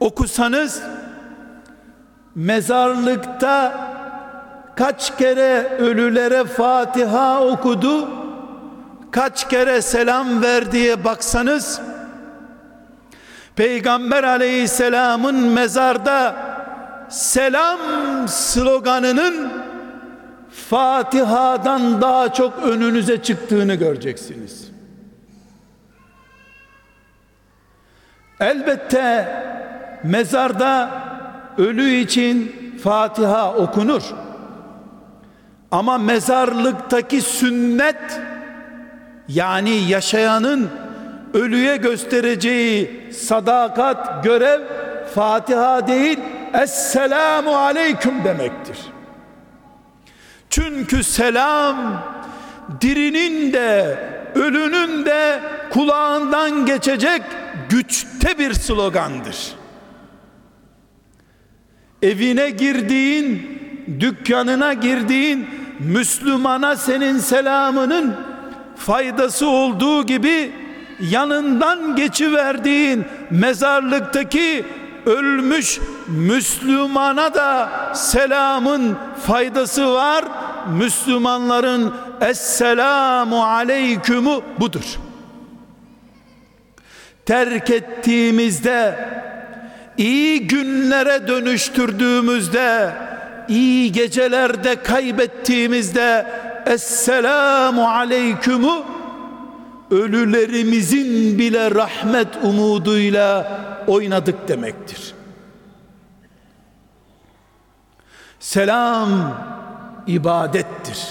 okusanız 0.00 0.82
mezarlıkta 2.34 3.84
kaç 4.76 5.18
kere 5.18 5.76
ölülere 5.78 6.44
Fatiha 6.44 7.44
okudu 7.46 8.08
kaç 9.10 9.48
kere 9.48 9.82
selam 9.82 10.42
verdiye 10.42 11.04
baksanız 11.04 11.80
Peygamber 13.56 14.24
aleyhisselamın 14.24 15.34
mezarda 15.34 16.36
selam 17.08 17.78
sloganının 18.28 19.52
Fatiha'dan 20.70 22.00
daha 22.02 22.32
çok 22.32 22.62
önünüze 22.62 23.22
çıktığını 23.22 23.74
göreceksiniz. 23.74 24.70
Elbette 28.40 29.28
mezarda 30.04 30.90
ölü 31.58 31.90
için 31.90 32.56
Fatiha 32.82 33.54
okunur. 33.54 34.02
Ama 35.70 35.98
mezarlıktaki 35.98 37.20
sünnet 37.20 38.20
yani 39.28 39.70
yaşayanın 39.70 40.70
ölüye 41.34 41.76
göstereceği 41.76 43.10
sadakat, 43.12 44.24
görev 44.24 44.60
Fatiha 45.14 45.86
değil, 45.86 46.18
Esselamu 46.62 47.56
Aleyküm 47.56 48.24
demektir. 48.24 48.78
Çünkü 50.50 51.04
selam 51.04 52.02
dirinin 52.80 53.52
de 53.52 53.98
ölünün 54.34 55.06
de 55.06 55.40
kulağından 55.70 56.66
geçecek 56.66 57.22
güçte 57.68 58.38
bir 58.38 58.54
slogandır. 58.54 59.54
Evine 62.02 62.50
girdiğin, 62.50 63.58
dükkanına 64.00 64.72
girdiğin 64.72 65.48
Müslümana 65.80 66.76
senin 66.76 67.18
selamının 67.18 68.16
faydası 68.76 69.48
olduğu 69.48 70.06
gibi 70.06 70.63
yanından 71.00 71.96
geçiverdiğin 71.96 73.04
mezarlıktaki 73.30 74.64
ölmüş 75.06 75.80
Müslümana 76.08 77.34
da 77.34 77.70
selamın 77.94 78.96
faydası 79.26 79.94
var. 79.94 80.24
Müslümanların 80.72 81.94
Esselamu 82.20 83.44
Aleyküm'ü 83.44 84.40
budur. 84.60 84.84
Terk 87.26 87.70
ettiğimizde 87.70 89.08
iyi 89.98 90.46
günlere 90.46 91.28
dönüştürdüğümüzde 91.28 92.90
iyi 93.48 93.92
gecelerde 93.92 94.82
kaybettiğimizde 94.82 96.26
Esselamu 96.66 97.88
Aleyküm'ü 97.88 98.93
ölülerimizin 99.90 101.38
bile 101.38 101.70
rahmet 101.70 102.28
umuduyla 102.42 103.60
oynadık 103.86 104.48
demektir. 104.48 105.14
Selam 108.40 109.10
ibadettir. 110.06 111.08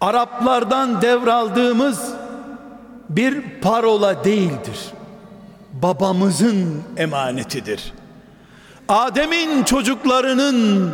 Araplardan 0.00 1.02
devraldığımız 1.02 2.12
bir 3.08 3.60
parola 3.62 4.24
değildir. 4.24 4.80
Babamızın 5.72 6.82
emanetidir. 6.96 7.92
Adem'in 8.88 9.64
çocuklarının 9.64 10.90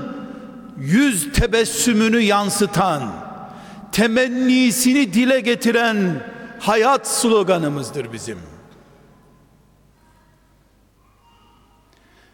yüz 0.78 1.32
tebessümünü 1.32 2.20
yansıtan 2.20 3.29
temennisini 3.92 5.12
dile 5.12 5.40
getiren 5.40 6.22
hayat 6.58 7.08
sloganımızdır 7.08 8.12
bizim. 8.12 8.38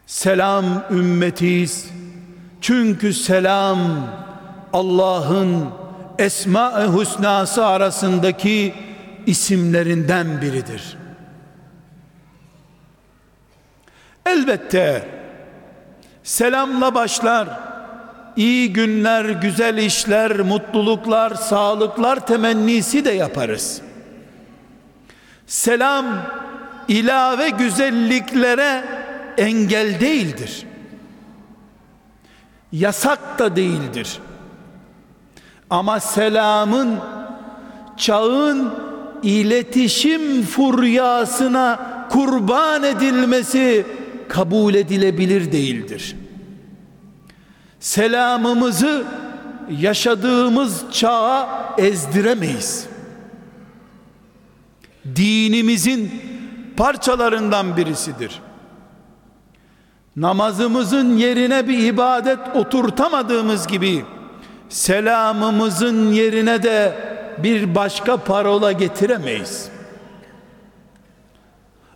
Selam 0.07 0.64
ümmetiyiz. 0.90 1.90
Çünkü 2.61 3.14
selam 3.14 3.79
Allah'ın 4.73 5.69
Esma-ı 6.19 6.99
Hüsnası 6.99 7.66
arasındaki 7.66 8.75
isimlerinden 9.27 10.42
biridir. 10.42 10.97
Elbette 14.27 15.09
selamla 16.23 16.95
başlar 16.95 17.66
iyi 18.37 18.72
günler, 18.72 19.25
güzel 19.25 19.79
işler, 19.79 20.40
mutluluklar, 20.40 21.35
sağlıklar 21.35 22.27
temennisi 22.27 23.05
de 23.05 23.11
yaparız. 23.11 23.83
Selam 25.46 26.07
ilave 26.88 27.49
güzelliklere 27.49 28.85
engel 29.38 30.01
değildir. 30.01 30.66
Yasak 32.72 33.38
da 33.38 33.57
değildir. 33.57 34.18
Ama 35.70 36.01
selamın 36.01 36.99
çağın 37.96 38.75
iletişim 39.22 40.42
furyasına 40.42 41.81
kurban 42.11 42.83
edilmesi 42.83 43.87
kabul 44.29 44.75
edilebilir 44.75 45.53
değildir. 45.53 46.16
Selamımızı 47.87 49.05
yaşadığımız 49.70 50.85
çağa 50.92 51.49
ezdiremeyiz. 51.79 52.87
Dinimizin 55.16 56.22
parçalarından 56.77 57.77
birisidir. 57.77 58.42
Namazımızın 60.16 61.16
yerine 61.16 61.68
bir 61.68 61.79
ibadet 61.79 62.38
oturtamadığımız 62.55 63.66
gibi 63.66 64.05
selamımızın 64.68 66.12
yerine 66.12 66.62
de 66.62 66.96
bir 67.38 67.75
başka 67.75 68.16
parola 68.16 68.72
getiremeyiz. 68.72 69.68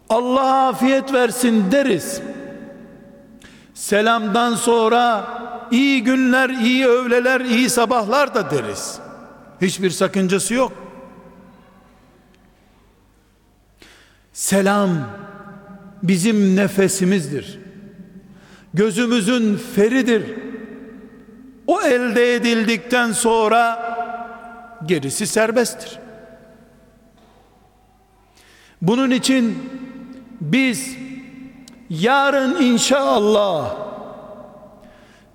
Allah 0.09 0.66
afiyet 0.68 1.12
versin 1.12 1.72
deriz. 1.72 2.22
Selamdan 3.74 4.55
sonra 4.55 5.26
iyi 5.71 6.05
günler, 6.05 6.51
iyi 6.51 6.87
öğleler, 6.87 7.41
iyi 7.41 7.71
sabahlar 7.71 8.35
da 8.35 8.51
deriz. 8.51 8.99
Hiçbir 9.61 9.91
sakıncası 9.91 10.55
yok. 10.55 10.73
Selam 14.33 14.91
bizim 16.03 16.57
nefesimizdir. 16.57 17.59
Gözümüzün 18.75 19.57
feridir. 19.57 20.25
O 21.67 21.83
elde 21.83 22.35
edildikten 22.35 23.13
sonra 23.13 23.91
gerisi 24.87 25.27
serbesttir. 25.27 25.99
Bunun 28.83 29.11
için 29.11 29.59
biz 30.41 30.97
yarın 31.91 32.63
inşallah 32.63 33.89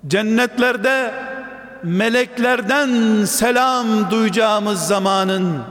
cennetlerde 0.06 1.14
meleklerden 1.82 3.24
selam 3.24 4.10
duyacağımız 4.10 4.80
zamanın 4.80 5.62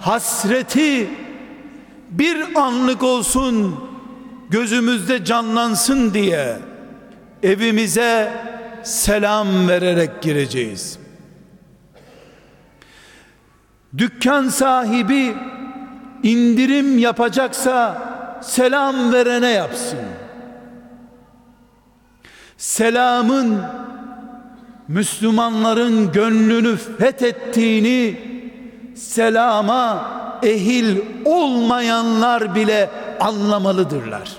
hasreti 0.00 1.10
bir 2.10 2.36
anlık 2.54 3.02
olsun 3.02 3.84
gözümüzde 4.50 5.24
canlansın 5.24 6.14
diye 6.14 6.58
evimize 7.42 8.32
selam 8.82 9.68
vererek 9.68 10.22
gireceğiz. 10.22 10.98
Dükkan 13.98 14.48
sahibi 14.48 15.34
indirim 16.22 16.98
yapacaksa 16.98 18.02
selam 18.42 19.12
verene 19.12 19.48
yapsın. 19.48 19.98
Selamın 22.58 23.62
Müslümanların 24.88 26.12
gönlünü 26.12 26.76
fethettiğini 26.76 28.20
selama 28.96 30.10
ehil 30.42 30.98
olmayanlar 31.24 32.54
bile 32.54 32.90
anlamalıdırlar. 33.20 34.30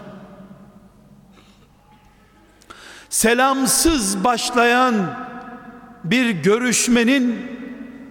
Selamsız 3.10 4.24
başlayan 4.24 4.96
bir 6.04 6.30
görüşmenin 6.30 7.40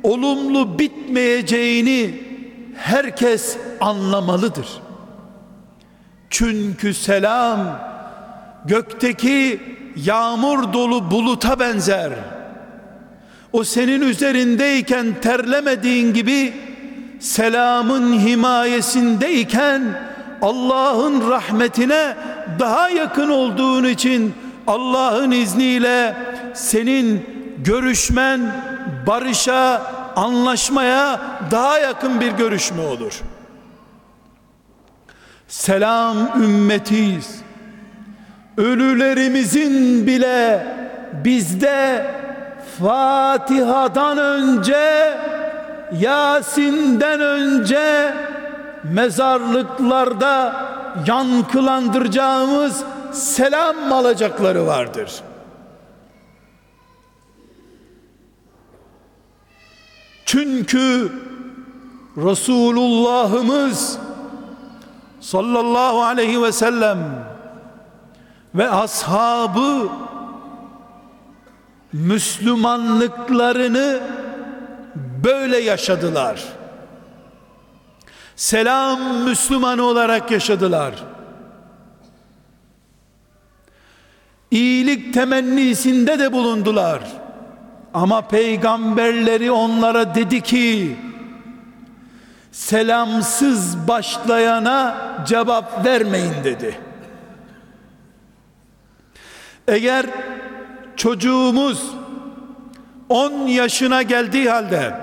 olumlu 0.03 0.79
bitmeyeceğini 0.79 2.23
herkes 2.77 3.57
anlamalıdır. 3.81 4.69
Çünkü 6.31 6.95
selam 6.95 7.81
gökteki 8.65 9.61
yağmur 10.05 10.73
dolu 10.73 11.11
buluta 11.11 11.61
benzer. 11.61 12.13
O 13.53 13.65
senin 13.65 14.01
üzerindeyken 14.01 15.07
terlemediğin 15.23 16.15
gibi 16.15 16.55
selamın 17.21 18.19
himayesindeyken 18.19 19.83
Allah'ın 20.43 21.31
rahmetine 21.31 22.17
daha 22.59 22.91
yakın 22.91 23.31
olduğun 23.31 23.85
için 23.85 24.35
Allah'ın 24.67 25.31
izniyle 25.31 26.17
senin 26.55 27.27
görüşmen 27.65 28.41
barışa, 29.07 29.83
anlaşmaya 30.17 31.21
daha 31.51 31.79
yakın 31.79 32.21
bir 32.21 32.33
görüşme 32.33 32.83
olur. 32.83 33.21
Selam 35.49 36.17
ümmetiyiz. 36.43 37.48
Ölülerimizin 38.59 40.07
bile 40.07 40.67
bizde 41.25 42.07
Fatiha'dan 42.79 44.19
önce 44.19 45.19
Yasin'den 46.01 47.21
önce 47.21 48.15
mezarlıklarda 48.85 50.57
yankılandıracağımız 51.07 52.85
selam 53.13 53.93
alacakları 53.93 54.67
vardır. 54.67 55.13
Çünkü 60.25 61.13
Resulullah'ımız 62.17 63.99
sallallahu 65.21 66.03
aleyhi 66.03 66.43
ve 66.43 66.53
sellem 66.53 67.28
ve 68.59 68.71
ashabı 68.71 69.89
Müslümanlıklarını 71.93 74.01
böyle 75.25 75.59
yaşadılar. 75.59 76.45
Selam 78.37 79.25
Müslüman 79.25 79.79
olarak 79.79 80.31
yaşadılar. 80.31 80.95
İyilik 84.51 85.15
temennisinde 85.15 86.19
de 86.19 86.33
bulundular. 86.33 87.01
Ama 87.95 88.21
peygamberleri 88.21 89.51
onlara 89.51 90.15
dedi 90.15 90.41
ki 90.41 90.97
selamsız 92.53 93.89
başlayana 93.89 94.97
cevap 95.27 95.85
vermeyin 95.85 96.35
dedi. 96.45 96.88
Eğer 99.69 100.07
çocuğumuz 100.97 101.83
10 103.09 103.33
yaşına 103.33 104.03
geldiği 104.03 104.51
halde 104.51 104.95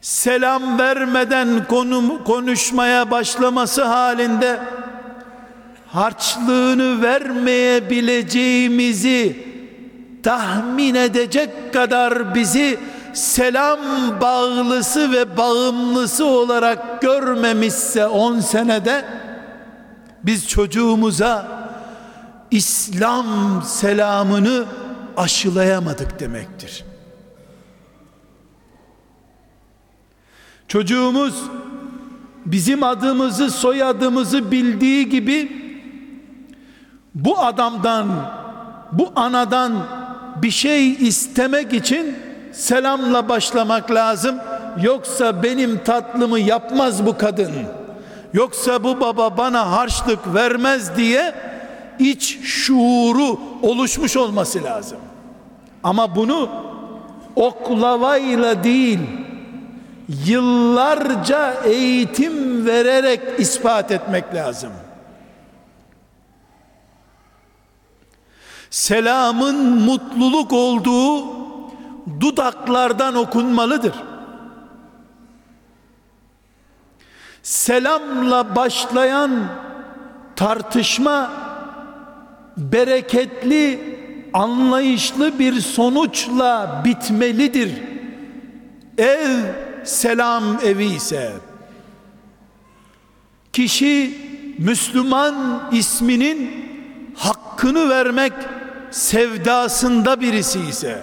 selam 0.00 0.78
vermeden 0.78 1.64
konu, 1.68 2.24
konuşmaya 2.24 3.10
başlaması 3.10 3.84
halinde 3.84 4.58
harçlığını 5.86 7.02
vermeyebileceğimizi 7.02 9.46
tahmin 10.22 10.94
edecek 10.94 11.72
kadar 11.72 12.34
bizi 12.34 12.78
selam 13.12 13.80
bağlısı 14.20 15.12
ve 15.12 15.36
bağımlısı 15.36 16.24
olarak 16.24 17.02
görmemişse 17.02 18.06
10 18.06 18.40
senede 18.40 19.04
biz 20.24 20.48
çocuğumuza 20.48 21.57
İslam 22.50 23.26
selamını 23.62 24.64
aşılayamadık 25.16 26.20
demektir. 26.20 26.84
Çocuğumuz 30.68 31.34
bizim 32.46 32.82
adımızı 32.82 33.50
soyadımızı 33.50 34.50
bildiği 34.50 35.08
gibi 35.08 35.52
bu 37.14 37.38
adamdan 37.38 38.08
bu 38.92 39.12
anadan 39.16 39.72
bir 40.42 40.50
şey 40.50 40.92
istemek 40.92 41.72
için 41.72 42.16
selamla 42.52 43.28
başlamak 43.28 43.90
lazım. 43.90 44.38
Yoksa 44.82 45.42
benim 45.42 45.84
tatlımı 45.84 46.40
yapmaz 46.40 47.06
bu 47.06 47.18
kadın. 47.18 47.52
Yoksa 48.32 48.84
bu 48.84 49.00
baba 49.00 49.36
bana 49.36 49.72
harçlık 49.72 50.34
vermez 50.34 50.96
diye 50.96 51.34
iç 51.98 52.38
şuuru 52.42 53.40
oluşmuş 53.62 54.16
olması 54.16 54.64
lazım. 54.64 54.98
Ama 55.82 56.16
bunu 56.16 56.50
oklavayla 57.36 58.64
değil, 58.64 59.00
yıllarca 60.26 61.52
eğitim 61.64 62.66
vererek 62.66 63.40
ispat 63.40 63.90
etmek 63.90 64.34
lazım. 64.34 64.72
Selamın 68.70 69.56
mutluluk 69.80 70.52
olduğu 70.52 71.24
dudaklardan 72.20 73.14
okunmalıdır. 73.14 73.94
Selamla 77.42 78.56
başlayan 78.56 79.48
tartışma 80.36 81.30
bereketli, 82.58 83.80
anlayışlı 84.32 85.38
bir 85.38 85.60
sonuçla 85.60 86.82
bitmelidir. 86.84 87.72
Ev 88.98 89.38
selam 89.84 90.44
evi 90.64 90.84
ise 90.84 91.32
kişi 93.52 94.18
Müslüman 94.58 95.68
isminin 95.72 96.50
hakkını 97.16 97.88
vermek 97.88 98.32
sevdasında 98.90 100.20
birisi 100.20 100.60
ise 100.60 101.02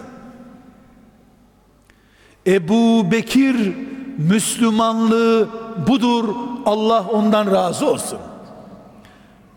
Ebu 2.47 3.11
Bekir 3.11 3.55
Müslümanlığı 4.17 5.49
budur 5.87 6.35
Allah 6.65 7.07
ondan 7.07 7.51
razı 7.51 7.85
olsun 7.85 8.19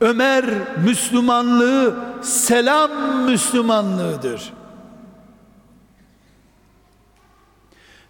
Ömer 0.00 0.44
Müslümanlığı 0.84 1.94
selam 2.22 2.90
Müslümanlığıdır 3.24 4.52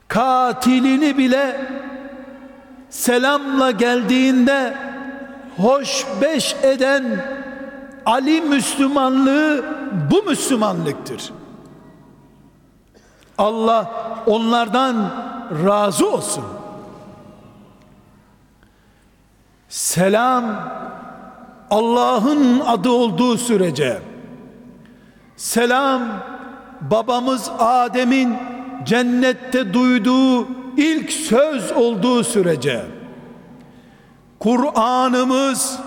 katilini 0.08 1.18
bile 1.18 1.70
selamla 2.90 3.70
geldiğinde 3.70 4.74
hoş 5.56 6.06
beş 6.22 6.56
eden 6.62 7.24
Ali 8.06 8.40
Müslümanlığı 8.40 9.64
bu 10.10 10.22
Müslümanlıktır. 10.22 11.32
Allah 13.38 13.90
onlardan 14.26 15.10
razı 15.64 16.10
olsun. 16.10 16.44
Selam 19.68 20.44
Allah'ın 21.70 22.60
adı 22.60 22.90
olduğu 22.90 23.36
sürece 23.38 23.98
selam 25.36 26.02
babamız 26.80 27.50
Adem'in 27.58 28.36
cennette 28.84 29.74
duyduğu 29.74 30.48
ilk 30.76 31.12
söz 31.12 31.72
olduğu 31.72 32.24
sürece 32.24 32.82
Kur'an'ımız 34.38 35.78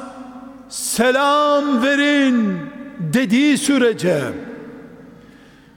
selam 0.69 1.83
verin 1.83 2.59
dediği 2.99 3.57
sürece 3.57 4.21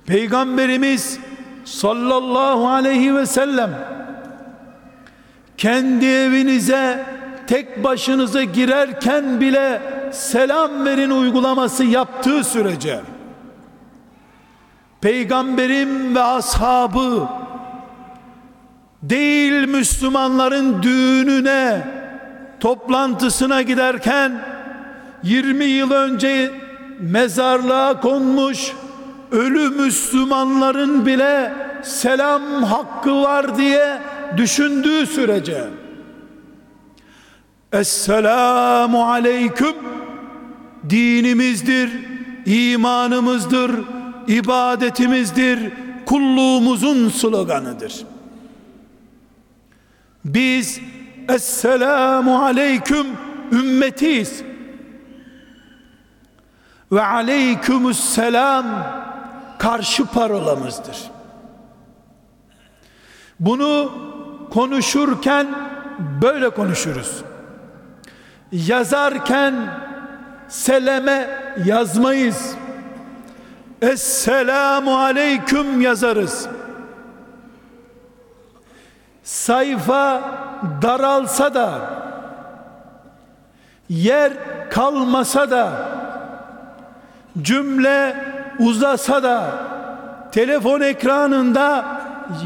Peygamberimiz 0.07 1.19
sallallahu 1.65 2.69
aleyhi 2.69 3.15
ve 3.15 3.27
sellem 3.27 3.71
kendi 5.57 6.07
evinize 6.07 7.05
tek 7.47 7.85
başınıza 7.85 8.43
girerken 8.43 9.41
bile 9.41 9.81
selam 10.15 10.85
verin 10.85 11.11
uygulaması 11.11 11.85
yaptığı 11.85 12.45
sürece 12.45 13.01
peygamberim 15.01 16.15
ve 16.15 16.23
ashabı 16.23 17.29
değil 19.03 19.69
Müslümanların 19.69 20.83
düğününe 20.83 21.89
toplantısına 22.61 23.63
giderken 23.63 24.33
20 25.23 25.65
yıl 25.65 25.91
önce 25.91 26.51
mezarlığa 27.01 28.01
konmuş 28.01 28.73
ölü 29.33 29.71
Müslümanların 29.71 31.07
bile 31.07 31.53
selam 31.83 32.63
hakkı 32.63 33.23
var 33.23 33.57
diye 33.57 33.99
düşündüğü 34.37 35.07
sürece 35.07 35.65
Esselamu 37.73 39.11
aleyküm 39.11 39.94
dinimizdir, 40.91 41.91
imanımızdır, 42.47 43.81
ibadetimizdir, 44.27 45.73
kulluğumuzun 46.07 47.09
sloganıdır. 47.09 48.05
Biz 50.25 50.81
Esselamu 51.29 52.39
Aleyküm 52.45 53.07
ümmetiyiz. 53.53 54.43
Ve 56.93 57.03
Aleykümüsselam 57.03 58.67
karşı 59.59 60.07
parolamızdır. 60.07 60.97
Bunu 63.41 63.93
konuşurken 64.51 65.47
böyle 66.23 66.51
konuşuruz. 66.51 67.25
Yazarken 68.53 69.55
seleme 70.49 71.29
yazmayız. 71.65 72.55
Esselamu 73.83 74.99
aleyküm 74.99 75.81
yazarız. 75.81 76.49
Sayfa 79.25 80.23
daralsa 80.83 81.55
da 81.55 81.81
yer 83.89 84.33
kalmasa 84.71 85.51
da 85.51 85.73
cümle 87.43 88.17
uzasa 88.59 89.23
da 89.23 89.51
telefon 90.33 90.81
ekranında 90.81 91.85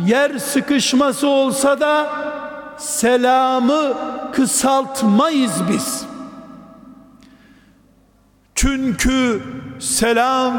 yer 0.07 0.39
sıkışması 0.39 1.29
olsa 1.29 1.81
da 1.81 2.07
selamı 2.79 3.95
kısaltmayız 4.33 5.53
biz. 5.73 6.08
Çünkü 8.61 9.43
selam 9.79 10.55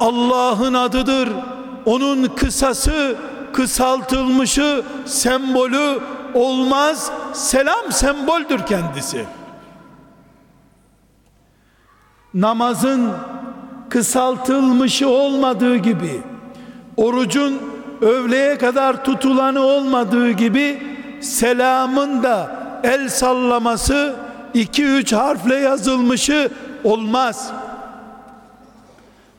Allah'ın 0.00 0.74
adıdır. 0.74 1.28
Onun 1.84 2.24
kısası, 2.24 3.16
kısaltılmışı, 3.52 4.82
sembolü 5.06 5.98
olmaz. 6.34 7.12
Selam 7.32 7.92
semboldür 7.92 8.66
kendisi. 8.66 9.24
Namazın 12.34 13.10
kısaltılmışı 13.88 15.08
olmadığı 15.08 15.76
gibi, 15.76 16.22
orucun 16.96 17.62
öğleye 18.00 18.58
kadar 18.58 19.04
tutulanı 19.04 19.60
olmadığı 19.60 20.30
gibi, 20.30 20.82
selamın 21.20 22.22
da 22.22 22.56
el 22.82 23.08
sallaması 23.08 24.16
iki 24.54 24.84
üç 24.84 25.12
harfle 25.12 25.54
yazılmışı 25.56 26.50
olmaz. 26.84 27.52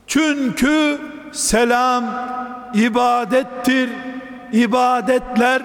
Çünkü 0.06 0.98
selam 1.32 2.04
ibadettir. 2.74 3.90
İbadetler 4.52 5.62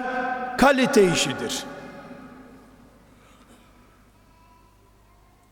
kalite 0.58 1.12
işidir. 1.12 1.64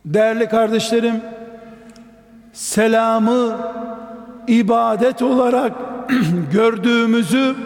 Değerli 0.04 0.48
kardeşlerim, 0.48 1.22
selamı 2.52 3.58
ibadet 4.46 5.22
olarak 5.22 5.72
gördüğümüzü 6.52 7.56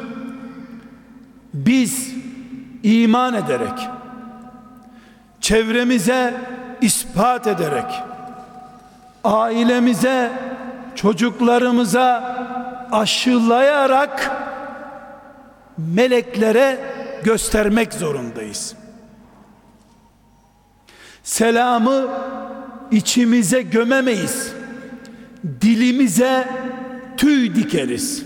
biz 1.55 2.15
iman 2.83 3.35
ederek 3.35 3.89
çevremize 5.41 6.35
ispat 6.81 7.47
ederek 7.47 8.10
ailemize 9.25 10.33
çocuklarımıza 10.95 12.37
aşılayarak 12.93 14.31
meleklere 15.79 16.79
göstermek 17.25 17.93
zorundayız. 17.93 18.77
Selamı 21.23 22.09
içimize 22.91 23.63
gömemeyiz. 23.63 24.53
Dilimize 25.61 26.49
tüy 27.17 27.55
dikeriz. 27.55 28.25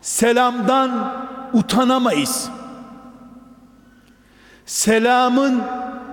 Selamdan 0.00 1.14
utanamayız. 1.52 2.48
Selamın 4.66 5.62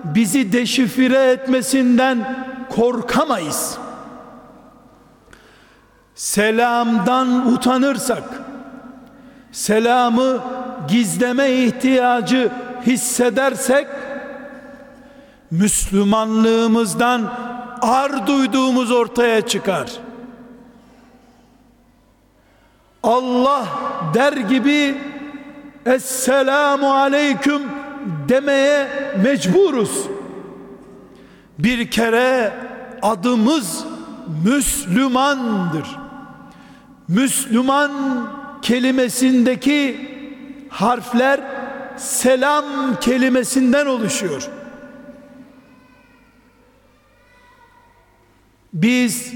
bizi 0.04 0.52
deşifre 0.52 1.32
etmesinden 1.32 2.46
korkamayız. 2.70 3.78
selamdan 6.16 7.54
utanırsak, 7.54 8.24
selamı 9.52 10.40
gizleme 10.88 11.52
ihtiyacı 11.52 12.52
hissedersek, 12.86 13.88
Müslümanlığımızdan 15.52 17.34
ar 17.82 18.28
duyduğumuz 18.28 18.92
ortaya 18.92 19.42
çıkar. 19.48 19.90
Allah 23.04 23.66
der 24.14 24.34
gibi 24.34 24.98
Esselamu 25.86 26.94
aleyküm 26.94 27.62
demeye 28.30 28.88
mecburuz. 29.24 30.08
Bir 31.60 31.92
kere 31.92 32.54
adımız 33.02 33.86
Müslümandır. 34.46 35.88
Müslüman 37.08 37.92
kelimesindeki 38.62 40.10
harfler 40.70 41.40
selam 41.98 42.66
kelimesinden 43.00 43.86
oluşuyor. 43.86 44.50
Biz 48.74 49.34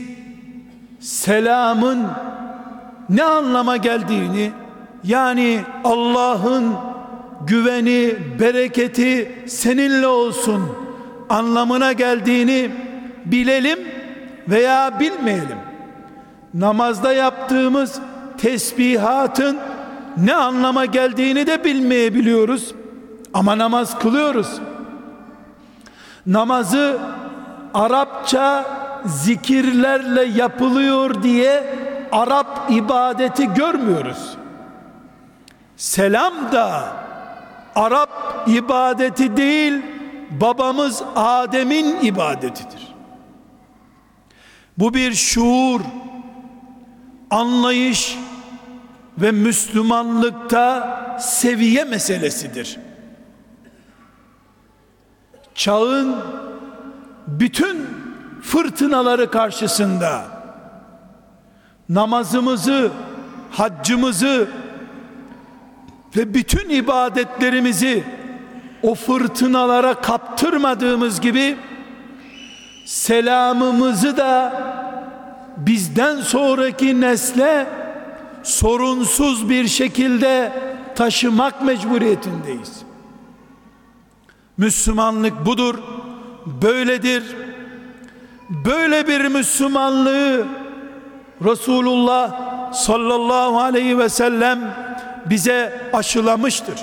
selamın 0.99 2.07
ne 3.09 3.23
anlama 3.23 3.77
geldiğini 3.77 4.51
yani 5.03 5.61
Allah'ın 5.83 6.92
güveni, 7.47 8.15
bereketi 8.39 9.43
seninle 9.47 10.07
olsun 10.07 10.69
anlamına 11.29 11.91
geldiğini 11.91 12.71
bilelim 13.25 13.79
veya 14.47 14.99
bilmeyelim. 14.99 15.57
Namazda 16.53 17.13
yaptığımız 17.13 17.99
tesbihatın 18.37 19.59
ne 20.17 20.35
anlama 20.35 20.85
geldiğini 20.85 21.47
de 21.47 21.63
bilmeyebiliyoruz. 21.63 22.75
Ama 23.33 23.57
namaz 23.57 23.99
kılıyoruz. 23.99 24.61
Namazı 26.25 26.97
Arapça 27.73 28.65
zikirlerle 29.05 30.23
yapılıyor 30.23 31.23
diye 31.23 31.63
Arap 32.11 32.47
ibadeti 32.69 33.53
görmüyoruz. 33.53 34.37
Selam 35.77 36.51
da 36.51 37.02
Arap 37.75 38.09
ibadeti 38.47 39.37
değil, 39.37 39.81
babamız 40.41 41.03
Adem'in 41.15 42.01
ibadetidir. 42.01 42.93
Bu 44.77 44.93
bir 44.93 45.13
şuur, 45.13 45.81
anlayış 47.29 48.17
ve 49.17 49.31
Müslümanlıkta 49.31 51.17
seviye 51.19 51.83
meselesidir. 51.83 52.79
Çağın 55.55 56.15
bütün 57.27 57.87
fırtınaları 58.41 59.31
karşısında 59.31 60.25
namazımızı, 61.89 62.91
haccımızı 63.51 64.47
ve 66.17 66.33
bütün 66.33 66.69
ibadetlerimizi 66.69 68.03
o 68.83 68.95
fırtınalara 68.95 69.93
kaptırmadığımız 69.93 71.21
gibi 71.21 71.57
selamımızı 72.85 74.17
da 74.17 74.53
bizden 75.57 76.21
sonraki 76.21 77.01
nesle 77.01 77.67
sorunsuz 78.43 79.49
bir 79.49 79.67
şekilde 79.67 80.51
taşımak 80.95 81.61
mecburiyetindeyiz. 81.61 82.81
Müslümanlık 84.57 85.45
budur, 85.45 85.75
böyledir. 86.61 87.23
Böyle 88.49 89.07
bir 89.07 89.25
Müslümanlığı 89.25 90.45
Resulullah 91.45 92.31
sallallahu 92.73 93.59
aleyhi 93.59 93.97
ve 93.97 94.09
sellem 94.09 94.59
bize 95.29 95.81
aşılamıştır. 95.93 96.75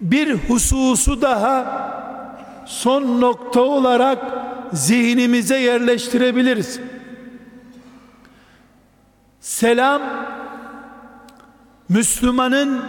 Bir 0.00 0.34
hususu 0.34 1.22
daha 1.22 1.88
son 2.66 3.20
nokta 3.20 3.60
olarak 3.60 4.18
zihnimize 4.72 5.58
yerleştirebiliriz. 5.58 6.80
Selam 9.40 10.02
Müslümanın 11.88 12.82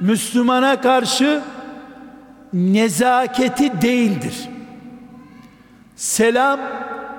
Müslümana 0.00 0.80
karşı 0.80 1.42
nezaketi 2.52 3.82
değildir. 3.82 4.34
Selam 5.96 6.60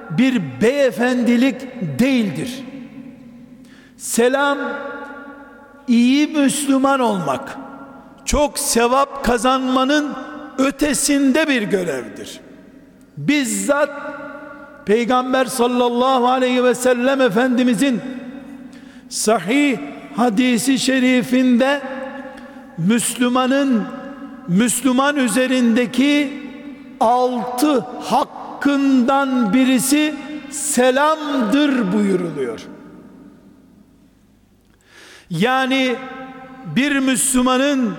bir 0.10 0.41
beyefendilik 0.62 1.62
değildir. 2.00 2.64
Selam 3.98 4.58
iyi 5.88 6.28
Müslüman 6.28 7.00
olmak, 7.00 7.58
çok 8.26 8.60
sevap 8.60 9.24
kazanmanın 9.26 10.14
ötesinde 10.58 11.48
bir 11.48 11.62
görevdir. 11.62 12.40
Bizzat 13.18 13.90
Peygamber 14.86 15.46
sallallahu 15.46 16.28
aleyhi 16.28 16.64
ve 16.64 16.76
sellem 16.76 17.22
Efendimizin 17.22 18.02
sahih 19.10 19.78
hadisi 20.16 20.80
şerifinde 20.80 21.82
Müslümanın 22.78 23.84
Müslüman 24.48 25.16
üzerindeki 25.16 26.44
altı 27.00 27.80
hakkından 27.80 29.54
birisi 29.54 30.16
selamdır 30.52 31.94
buyuruluyor. 31.94 32.60
Yani 35.30 35.95
bir 36.76 36.99
Müslümanın 36.99 37.95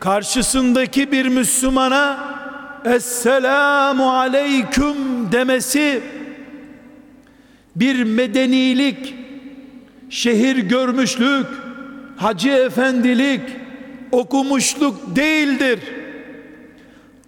karşısındaki 0.00 1.12
bir 1.12 1.26
Müslümana 1.26 2.36
Esselamu 2.84 4.10
aleyküm 4.10 5.32
demesi 5.32 6.02
bir 7.76 8.04
medenilik, 8.04 9.14
şehir 10.10 10.56
görmüşlük, 10.56 11.46
hacı 12.16 12.50
efendilik, 12.50 13.40
okumuşluk 14.12 15.16
değildir. 15.16 15.78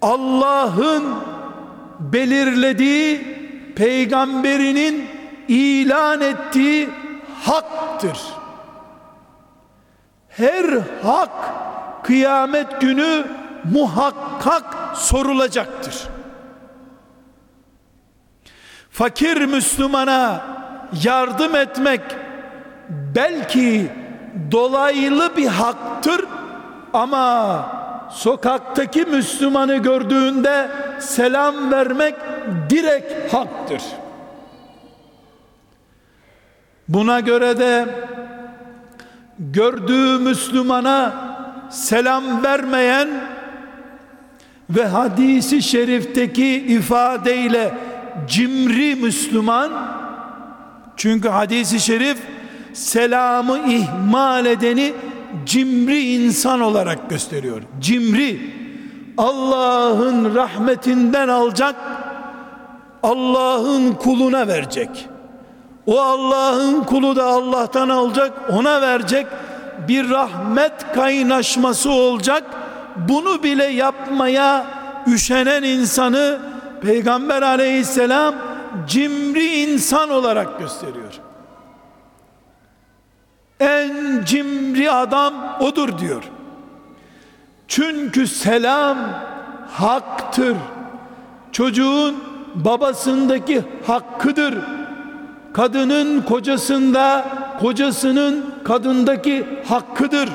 Allah'ın 0.01 1.03
belirlediği 1.99 3.21
peygamberinin 3.75 5.05
ilan 5.47 6.21
ettiği 6.21 6.89
haktır 7.43 8.38
her 10.39 10.65
hak 11.03 11.29
kıyamet 12.03 12.81
günü 12.81 13.25
muhakkak 13.73 14.97
sorulacaktır. 14.97 15.95
Fakir 18.91 19.45
Müslümana 19.45 20.41
yardım 21.03 21.55
etmek 21.55 22.01
belki 22.89 23.91
dolaylı 24.51 25.37
bir 25.37 25.47
haktır 25.47 26.25
ama 26.93 27.65
sokaktaki 28.11 29.05
Müslümanı 29.05 29.75
gördüğünde 29.75 30.67
selam 30.99 31.71
vermek 31.71 32.15
direkt 32.69 33.33
haktır. 33.33 33.81
Buna 36.87 37.19
göre 37.19 37.59
de 37.59 37.85
gördüğü 39.39 40.19
Müslümana 40.19 41.13
selam 41.69 42.43
vermeyen 42.43 43.09
ve 44.69 44.85
hadisi 44.85 45.61
şerifteki 45.61 46.55
ifadeyle 46.55 47.73
cimri 48.27 48.95
Müslüman 48.95 49.71
çünkü 50.97 51.29
hadisi 51.29 51.79
şerif 51.79 52.17
selamı 52.73 53.57
ihmal 53.57 54.45
edeni 54.45 54.93
cimri 55.45 55.99
insan 55.99 56.61
olarak 56.61 57.09
gösteriyor. 57.09 57.61
Cimri 57.79 58.39
Allah'ın 59.17 60.35
rahmetinden 60.35 61.27
alacak 61.27 61.75
Allah'ın 63.03 63.93
kuluna 63.93 64.47
verecek. 64.47 65.09
O 65.89 65.99
Allah'ın 65.99 66.83
kulu 66.83 67.15
da 67.15 67.25
Allah'tan 67.25 67.89
alacak, 67.89 68.31
ona 68.49 68.81
verecek 68.81 69.27
bir 69.87 70.09
rahmet 70.09 70.93
kaynaşması 70.95 71.91
olacak. 71.91 72.43
Bunu 73.09 73.43
bile 73.43 73.63
yapmaya 73.63 74.65
üşenen 75.07 75.63
insanı 75.63 76.39
Peygamber 76.81 77.41
aleyhisselam 77.41 78.35
cimri 78.87 79.45
insan 79.45 80.09
olarak 80.09 80.59
gösteriyor. 80.59 81.13
En 83.59 84.23
cimri 84.25 84.91
adam 84.91 85.33
odur 85.59 85.97
diyor. 85.97 86.23
Çünkü 87.67 88.27
selam 88.27 88.97
haktır. 89.71 90.55
Çocuğun 91.51 92.23
babasındaki 92.55 93.63
hakkıdır. 93.87 94.78
Kadının 95.59 96.21
kocasında, 96.21 97.25
kocasının 97.59 98.55
kadındaki 98.63 99.45
hakkıdır. 99.65 100.29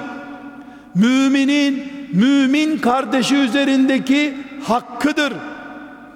Müminin 0.94 1.92
mümin 2.12 2.78
kardeşi 2.78 3.36
üzerindeki 3.36 4.34
hakkıdır. 4.68 5.32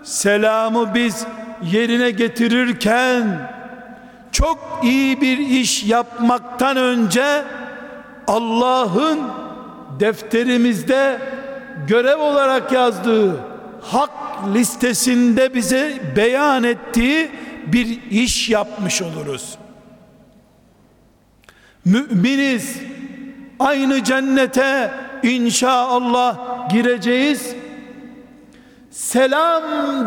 Selamı 0.02 0.94
biz 0.94 1.26
yerine 1.72 2.10
getirirken 2.10 3.50
çok 4.32 4.80
iyi 4.82 5.20
bir 5.20 5.38
iş 5.38 5.84
yapmaktan 5.84 6.76
önce 6.76 7.42
Allah'ın 8.26 9.18
defterimizde 10.00 11.18
görev 11.86 12.18
olarak 12.18 12.72
yazdığı 12.72 13.36
hak 13.82 14.10
listesinde 14.54 15.54
bize 15.54 15.92
beyan 16.16 16.64
ettiği 16.64 17.30
bir 17.72 18.10
iş 18.10 18.50
yapmış 18.50 19.02
oluruz. 19.02 19.58
Müminiz 21.84 22.76
aynı 23.58 24.04
cennete 24.04 24.94
inşallah 25.22 26.68
gireceğiz. 26.70 27.54
Selam 28.90 29.62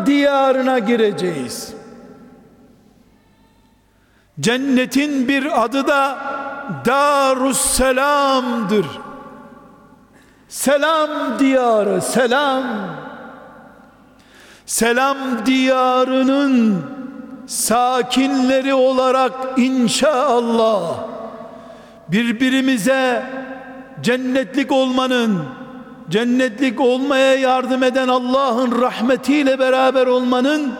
diyarına 0.06 0.78
gireceğiz. 0.78 1.74
Cennetin 4.40 5.28
bir 5.28 5.64
adı 5.64 5.86
da 5.86 6.18
Darusselam'dır. 6.86 8.86
Selam 10.48 11.38
diyarı, 11.38 12.02
selam. 12.02 12.64
Selam 14.66 15.46
diyarının 15.46 16.84
sakinleri 17.46 18.74
olarak 18.74 19.32
inşallah 19.56 20.94
birbirimize 22.08 23.22
cennetlik 24.02 24.72
olmanın 24.72 25.44
cennetlik 26.10 26.80
olmaya 26.80 27.34
yardım 27.34 27.82
eden 27.82 28.08
Allah'ın 28.08 28.80
rahmetiyle 28.82 29.58
beraber 29.58 30.06
olmanın 30.06 30.72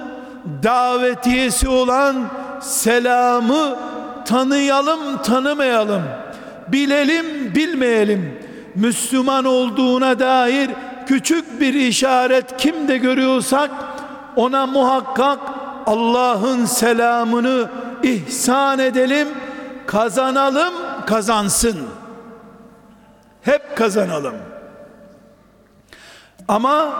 davetiyesi 0.63 1.69
olan 1.69 2.17
selamı 2.61 3.77
tanıyalım 4.25 5.23
tanımayalım 5.23 6.03
bilelim 6.69 7.55
bilmeyelim. 7.55 8.39
Müslüman 8.75 9.45
olduğuna 9.45 10.19
dair 10.19 10.71
küçük 11.07 11.61
bir 11.61 11.75
işaret 11.75 12.57
kimde 12.57 12.99
görüyorsak 12.99 13.71
ona 14.37 14.67
muhakkak 14.67 15.39
Allah'ın 15.87 16.64
selamını 16.64 17.70
ihsan 18.03 18.78
edelim 18.78 19.28
kazanalım 19.87 20.74
kazansın 21.07 21.76
hep 23.43 23.76
kazanalım 23.76 24.35
ama 26.49 26.93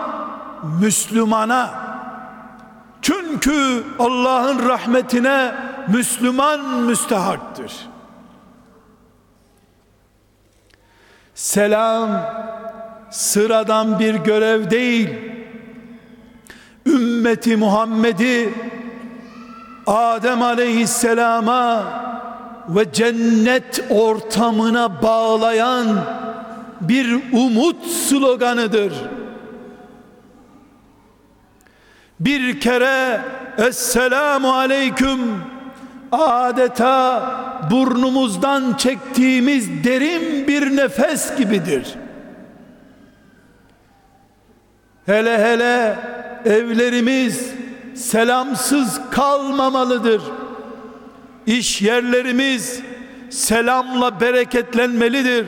Müslümana 0.81 1.69
çünkü 3.01 3.83
Allah'ın 3.99 4.69
rahmetine 4.69 5.55
Müslüman 5.87 6.79
müstehaktır. 6.79 7.73
Selam 11.35 12.09
sıradan 13.11 13.99
bir 13.99 14.15
görev 14.15 14.69
değil. 14.69 15.09
Ümmeti 16.85 17.57
Muhammed'i 17.57 18.53
Adem 19.87 20.41
Aleyhisselam'a 20.41 21.83
ve 22.69 22.93
cennet 22.93 23.85
ortamına 23.89 25.01
bağlayan 25.01 25.87
bir 26.81 27.19
umut 27.33 27.85
sloganıdır. 27.85 28.93
Bir 32.19 32.59
kere 32.59 33.21
Esselamu 33.57 34.53
Aleyküm 34.53 35.19
adeta 36.11 37.23
burnumuzdan 37.71 38.73
çektiğimiz 38.73 39.83
derin 39.83 40.47
bir 40.47 40.75
nefes 40.75 41.37
gibidir. 41.37 41.95
Hele 45.05 45.37
hele 45.37 45.97
evlerimiz 46.45 47.62
selamsız 47.95 49.01
kalmamalıdır. 49.11 50.21
İş 51.45 51.81
yerlerimiz 51.81 52.81
selamla 53.29 54.21
bereketlenmelidir. 54.21 55.47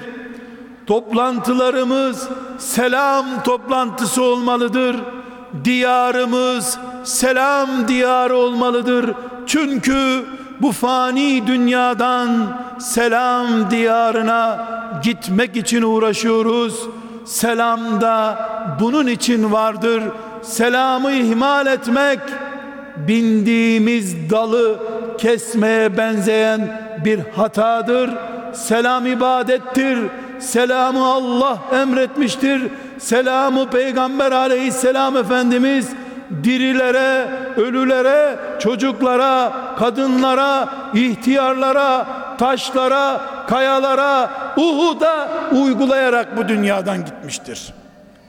Toplantılarımız 0.87 2.29
selam 2.57 3.43
toplantısı 3.43 4.23
olmalıdır. 4.23 4.95
Diyarımız 5.63 6.79
selam 7.03 7.87
diyarı 7.87 8.35
olmalıdır. 8.35 9.11
Çünkü 9.47 10.25
bu 10.61 10.71
fani 10.71 11.47
dünyadan 11.47 12.57
selam 12.79 13.71
diyarına 13.71 14.67
gitmek 15.03 15.55
için 15.55 15.81
uğraşıyoruz. 15.81 16.79
Selam 17.25 18.01
da 18.01 18.49
bunun 18.79 19.07
için 19.07 19.51
vardır. 19.51 20.03
Selamı 20.45 21.11
ihmal 21.11 21.67
etmek 21.67 22.19
bindiğimiz 22.97 24.29
dalı 24.29 24.79
kesmeye 25.17 25.97
benzeyen 25.97 26.81
bir 27.05 27.19
hatadır. 27.35 28.09
Selam 28.53 29.07
ibadettir. 29.07 29.99
Selamı 30.39 31.05
Allah 31.05 31.57
emretmiştir. 31.73 32.61
Selamı 32.97 33.69
Peygamber 33.69 34.31
aleyhisselam 34.31 35.17
Efendimiz 35.17 35.89
dirilere, 36.43 37.27
ölülere, 37.57 38.35
çocuklara, 38.59 39.53
kadınlara, 39.79 40.69
ihtiyarlara, 40.93 42.07
taşlara, 42.37 43.21
kayalara, 43.47 44.29
Uhud'a 44.57 45.29
uygulayarak 45.51 46.37
bu 46.37 46.47
dünyadan 46.47 47.05
gitmiştir. 47.05 47.73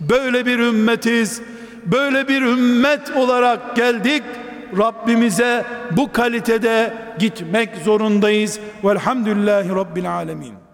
Böyle 0.01 0.47
bir 0.47 0.59
ümmetiz. 0.59 1.43
Böyle 1.87 2.29
bir 2.29 2.43
ümmet 2.43 3.17
olarak 3.17 3.77
geldik. 3.77 4.23
Rabbimize 4.79 5.65
bu 5.91 6.13
kalitede 6.13 6.95
gitmek 7.19 7.77
zorundayız. 7.77 8.61
Velhamdülillahi 8.85 9.69
Rabbil 9.69 10.13
Alemin. 10.13 10.66